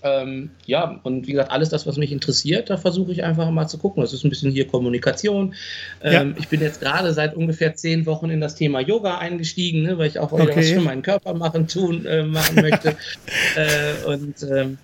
[0.02, 3.66] Ähm, ja, und wie gesagt, alles das, was mich interessiert, da versuche ich einfach mal
[3.68, 4.02] zu gucken.
[4.02, 5.54] Das ist ein bisschen hier Kommunikation.
[6.02, 6.34] Ähm, ja.
[6.38, 10.08] Ich bin jetzt gerade seit ungefähr zehn Wochen in das Thema Yoga eingestiegen, ne, weil
[10.08, 10.52] ich auch okay.
[10.56, 12.88] was für meinen Körper machen, tun, äh, machen möchte.
[13.56, 14.76] äh, und ähm,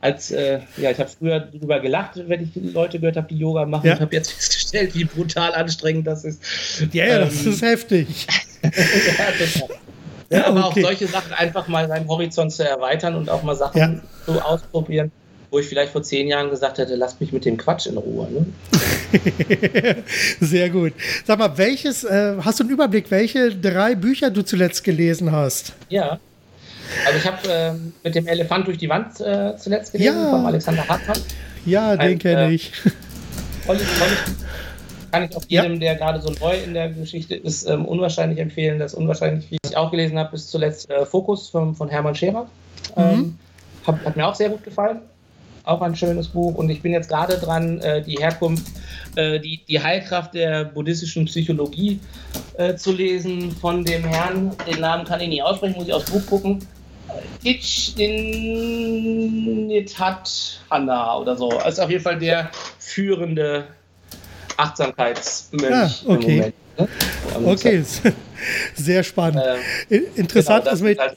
[0.00, 3.66] als, äh, ja, ich habe früher darüber gelacht, wenn ich Leute gehört habe, die Yoga
[3.66, 3.86] machen.
[3.86, 3.94] Ja.
[3.94, 6.42] Ich habe jetzt festgestellt, wie brutal anstrengend das ist.
[6.92, 8.26] Ja, ja, das ähm, ist heftig.
[8.62, 9.76] ja, total.
[10.28, 10.80] Ja, aber okay.
[10.80, 14.00] auch solche Sachen einfach mal seinen Horizont zu erweitern und auch mal Sachen ja.
[14.24, 15.12] zu ausprobieren,
[15.50, 18.28] wo ich vielleicht vor zehn Jahren gesagt hätte, lasst mich mit dem Quatsch in Ruhe.
[18.32, 18.46] Ne?
[20.40, 20.94] Sehr gut.
[21.24, 25.74] Sag mal, welches, äh, hast du einen Überblick, welche drei Bücher du zuletzt gelesen hast?
[25.90, 26.18] Ja.
[27.04, 30.30] Also ich habe äh, mit dem Elefant durch die Wand äh, zuletzt gelesen, ja.
[30.30, 31.20] von Alexander Hartmann.
[31.64, 32.72] Ja, den kenne äh, ich.
[33.66, 33.82] Tolles
[35.12, 35.78] kann ich auch jedem, ja.
[35.78, 38.78] der gerade so neu in der Geschichte ist, ähm, unwahrscheinlich empfehlen.
[38.78, 42.46] Das unwahrscheinlich, wie ich auch gelesen habe, bis zuletzt äh, Fokus von, von Hermann Scherer.
[42.96, 43.38] Ähm, mhm.
[43.86, 45.00] hat, hat, mir auch sehr gut gefallen.
[45.64, 46.54] Auch ein schönes Buch.
[46.54, 48.66] Und ich bin jetzt gerade dran, äh, die Herkunft,
[49.16, 51.98] äh, die, die Heilkraft der buddhistischen Psychologie
[52.56, 54.52] äh, zu lesen von dem Herrn.
[54.70, 56.60] Den Namen kann ich nicht aussprechen, muss ich aufs Buch gucken.
[57.42, 57.96] Titch
[59.66, 61.48] Nitat Hanna oder so.
[61.50, 63.68] Also auf jeden Fall der führende
[64.56, 66.26] Achtsamkeitsmönch ah, okay.
[66.26, 66.54] im Moment.
[66.78, 66.88] Ne?
[67.44, 67.82] Okay,
[68.74, 69.42] sehr spannend.
[69.90, 71.16] Ähm, Interessant, genau, das mit, halt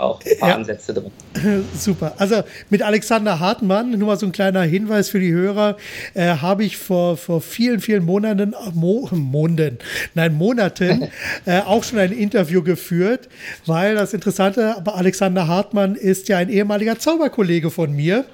[0.00, 0.54] auch ein paar ja.
[0.56, 1.10] Ansätze drin.
[1.76, 2.14] Super.
[2.18, 5.76] Also mit Alexander Hartmann, nur mal so ein kleiner Hinweis für die Hörer,
[6.14, 9.78] äh, habe ich vor, vor vielen, vielen Monaten, Mo, Monden,
[10.14, 11.08] nein, Monaten
[11.44, 13.28] äh, auch schon ein Interview geführt,
[13.66, 18.24] weil das Interessante bei Alexander Hartmann ist ja ein ehemaliger Zauberkollege von mir,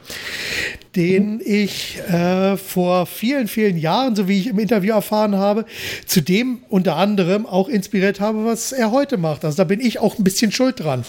[0.97, 1.41] den mhm.
[1.45, 5.67] ich äh, vor vielen, vielen Jahren, so wie ich im Interview erfahren habe,
[6.07, 9.45] zudem unter anderem auch inspiriert habe, was er heute macht.
[9.45, 11.05] Also da bin ich auch ein bisschen schuld dran.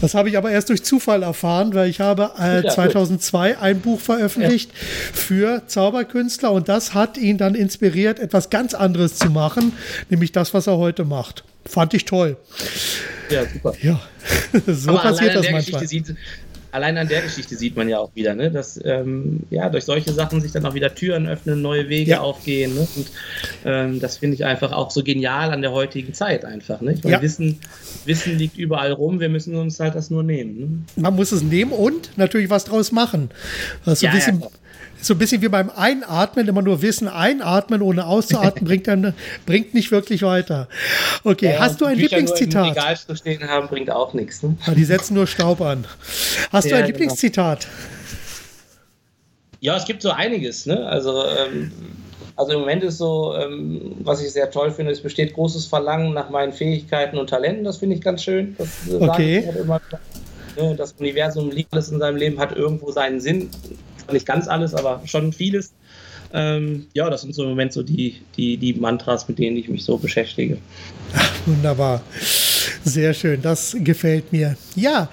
[0.00, 4.00] Das habe ich aber erst durch Zufall erfahren, weil ich habe äh, 2002 ein Buch
[4.00, 9.72] veröffentlicht für Zauberkünstler und das hat ihn dann inspiriert, etwas ganz anderes zu machen,
[10.10, 11.44] nämlich das, was er heute macht.
[11.64, 12.36] Fand ich toll.
[13.30, 13.74] Ja, super.
[13.80, 14.00] Ja,
[14.66, 15.86] so aber passiert das manchmal.
[15.86, 16.16] Sieht,
[16.72, 20.12] allein an der Geschichte sieht man ja auch wieder, ne, dass ähm, ja, durch solche
[20.12, 22.20] Sachen sich dann auch wieder Türen öffnen, neue Wege ja.
[22.20, 22.74] aufgehen.
[22.74, 22.88] Ne?
[22.96, 23.06] Und
[23.64, 26.80] ähm, das finde ich einfach auch so genial an der heutigen Zeit einfach.
[26.80, 26.94] Ne?
[26.94, 27.22] Ich meine, ja.
[27.22, 27.60] Wissen,
[28.06, 30.86] Wissen liegt überall rum, wir müssen uns halt das nur nehmen.
[30.96, 31.02] Ne?
[31.02, 33.30] Man muss es nehmen und natürlich was draus machen.
[33.84, 34.42] Also ja, Wissen,
[35.02, 39.74] so ein bisschen wie beim Einatmen, immer nur Wissen einatmen, ohne auszuatmen, bringt dann bringt
[39.74, 40.68] nicht wirklich weiter.
[41.24, 42.54] Okay, ja, hast du ein Bücher Lieblingszitat?
[42.54, 44.42] Nur im Regal zu stehen haben, bringt auch nichts.
[44.42, 44.56] Ne?
[44.66, 45.84] Ja, die setzen nur Staub an.
[46.52, 46.86] Hast ja, du ein genau.
[46.86, 47.66] Lieblingszitat?
[49.60, 50.66] Ja, es gibt so einiges.
[50.66, 50.86] Ne?
[50.86, 51.72] Also, ähm,
[52.36, 56.14] also im Moment ist so, ähm, was ich sehr toll finde, es besteht großes Verlangen
[56.14, 57.64] nach meinen Fähigkeiten und Talenten.
[57.64, 58.56] Das finde ich ganz schön.
[58.58, 58.68] Das
[59.00, 59.44] okay.
[59.46, 59.80] Halt immer,
[60.56, 60.74] ne?
[60.76, 63.50] Das Universum liegt alles in seinem Leben, hat irgendwo seinen Sinn
[64.12, 65.72] nicht ganz alles, aber schon vieles.
[66.34, 69.68] Ähm, ja, das sind so im Moment so die, die, die Mantras, mit denen ich
[69.68, 70.58] mich so beschäftige.
[71.14, 72.02] Ach, wunderbar.
[72.84, 74.56] Sehr schön, das gefällt mir.
[74.74, 75.08] Ja,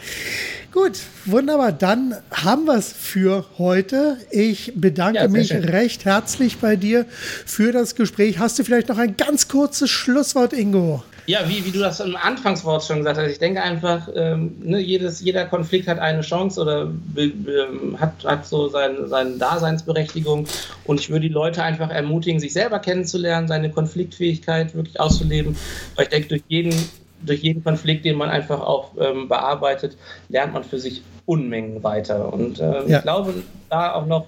[0.72, 1.72] Gut, wunderbar.
[1.72, 4.18] Dann haben wir es für heute.
[4.30, 5.64] Ich bedanke ja, mich schön.
[5.64, 8.38] recht herzlich bei dir für das Gespräch.
[8.38, 11.04] Hast du vielleicht noch ein ganz kurzes Schlusswort, Ingo?
[11.30, 14.80] Ja, wie, wie du das im Anfangswort schon gesagt hast, ich denke einfach, ähm, ne,
[14.80, 20.48] jedes, jeder Konflikt hat eine Chance oder ähm, hat, hat so sein, seine Daseinsberechtigung.
[20.86, 25.56] Und ich würde die Leute einfach ermutigen, sich selber kennenzulernen, seine Konfliktfähigkeit wirklich auszuleben.
[25.96, 26.74] Weil ich denke, durch jeden
[27.22, 29.98] durch jeden Konflikt, den man einfach auch ähm, bearbeitet,
[30.30, 32.34] lernt man für sich Unmengen weiter.
[32.34, 32.98] Und äh, ja.
[32.98, 33.36] ich glaube,
[33.70, 34.26] da auch noch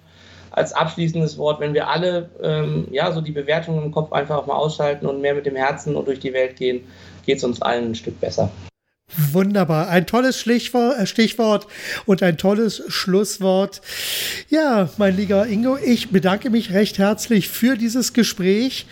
[0.52, 4.46] als abschließendes Wort, wenn wir alle ähm, ja so die Bewertungen im Kopf einfach auch
[4.46, 6.84] mal ausschalten und mehr mit dem Herzen und durch die Welt gehen,
[7.26, 8.52] geht es uns allen ein Stück besser.
[9.18, 9.90] Wunderbar.
[9.90, 11.68] Ein tolles Stichwort, äh, Stichwort
[12.06, 13.82] und ein tolles Schlusswort.
[14.50, 18.86] Ja, mein lieber Ingo, ich bedanke mich recht herzlich für dieses Gespräch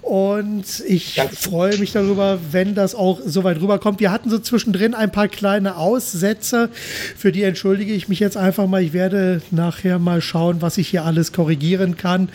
[0.00, 1.36] und ich Danke.
[1.36, 4.00] freue mich darüber, wenn das auch so weit rüberkommt.
[4.00, 6.70] Wir hatten so zwischendrin ein paar kleine Aussätze,
[7.16, 8.82] für die entschuldige ich mich jetzt einfach mal.
[8.82, 12.30] Ich werde nachher mal schauen, was ich hier alles korrigieren kann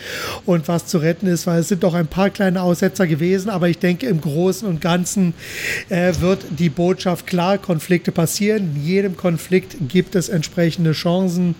[0.46, 3.68] und was zu retten ist, weil es sind doch ein paar kleine Aussetzer gewesen, aber
[3.68, 5.34] ich denke, im Großen und Ganzen
[5.88, 8.76] äh, wird die Botschaft klar, Konflikte passieren.
[8.76, 11.54] In jedem Konflikt gibt es entsprechende Chancen.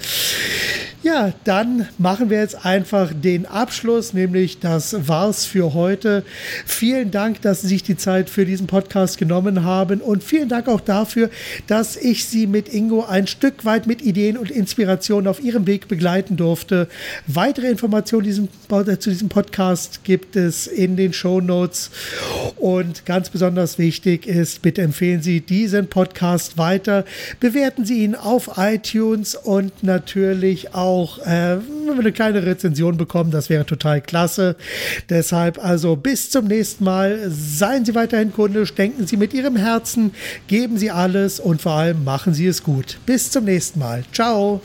[1.05, 6.24] Ja, dann machen wir jetzt einfach den Abschluss, nämlich das war's für heute.
[6.64, 10.66] Vielen Dank, dass Sie sich die Zeit für diesen Podcast genommen haben und vielen Dank
[10.66, 11.28] auch dafür,
[11.66, 15.88] dass ich Sie mit Ingo ein Stück weit mit Ideen und Inspirationen auf Ihrem Weg
[15.88, 16.88] begleiten durfte.
[17.26, 18.48] Weitere Informationen diesem,
[18.98, 21.90] zu diesem Podcast gibt es in den Show Notes
[22.57, 27.05] und ganz besonders wichtig ist, bitte empfehlen Sie diesen Podcast weiter,
[27.40, 31.59] bewerten Sie ihn auf iTunes und natürlich auch auch äh,
[31.90, 33.30] eine kleine Rezension bekommen.
[33.30, 34.57] Das wäre total klasse.
[35.11, 37.18] Deshalb also bis zum nächsten Mal.
[37.28, 40.12] Seien Sie weiterhin kundisch, denken Sie mit Ihrem Herzen,
[40.47, 42.99] geben Sie alles und vor allem machen Sie es gut.
[43.07, 44.05] Bis zum nächsten Mal.
[44.12, 44.61] Ciao.